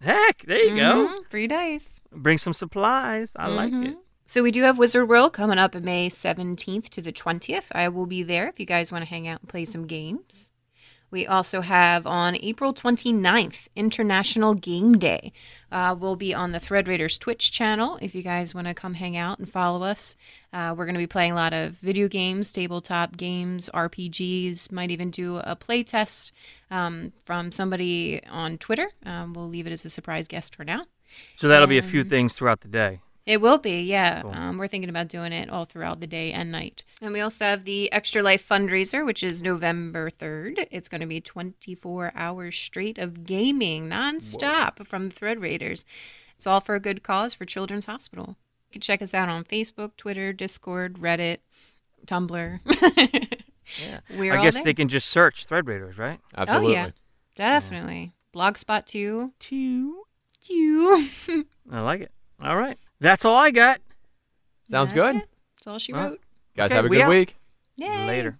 [0.00, 1.08] Heck, there you go.
[1.08, 1.84] Mhm, Free dice.
[2.12, 3.32] Bring some supplies.
[3.36, 3.96] I like it.
[4.26, 7.66] So we do have Wizard World coming up May 17th to the 20th.
[7.72, 10.47] I will be there if you guys want to hang out and play some games.
[11.10, 15.32] We also have on April 29th, International Game Day.
[15.72, 18.94] Uh, we'll be on the Thread Raiders Twitch channel if you guys want to come
[18.94, 20.16] hang out and follow us.
[20.52, 24.90] Uh, we're going to be playing a lot of video games, tabletop games, RPGs, might
[24.90, 26.32] even do a play test
[26.70, 28.90] um, from somebody on Twitter.
[29.06, 30.84] Um, we'll leave it as a surprise guest for now.
[31.36, 33.00] So that'll be a few things throughout the day.
[33.28, 34.22] It will be, yeah.
[34.22, 34.32] Cool.
[34.32, 36.82] Um, we're thinking about doing it all throughout the day and night.
[37.02, 40.66] And we also have the Extra Life fundraiser, which is November 3rd.
[40.70, 45.84] It's going to be 24 hours straight of gaming nonstop from the Thread Raiders.
[46.38, 48.36] It's all for a good cause for Children's Hospital.
[48.70, 51.38] You can check us out on Facebook, Twitter, Discord, Reddit,
[52.06, 52.60] Tumblr.
[53.82, 54.00] Yeah.
[54.18, 54.64] We're I all guess there.
[54.64, 56.18] they can just search Thread Raiders, right?
[56.34, 56.76] Absolutely.
[56.76, 56.90] Oh, yeah.
[57.36, 58.12] Definitely.
[58.34, 59.32] Blogspot too.
[59.38, 60.04] Two.
[60.42, 61.06] Two.
[61.70, 62.12] I like it.
[62.42, 62.78] All right.
[63.00, 63.80] That's all I got.
[64.70, 65.16] Sounds That's good.
[65.22, 65.28] it.
[65.56, 66.20] That's all she Well, wrote.
[66.56, 67.10] Guys, Okay, have a we good out.
[67.10, 67.36] week.
[67.76, 68.06] Yay.
[68.06, 68.38] Later.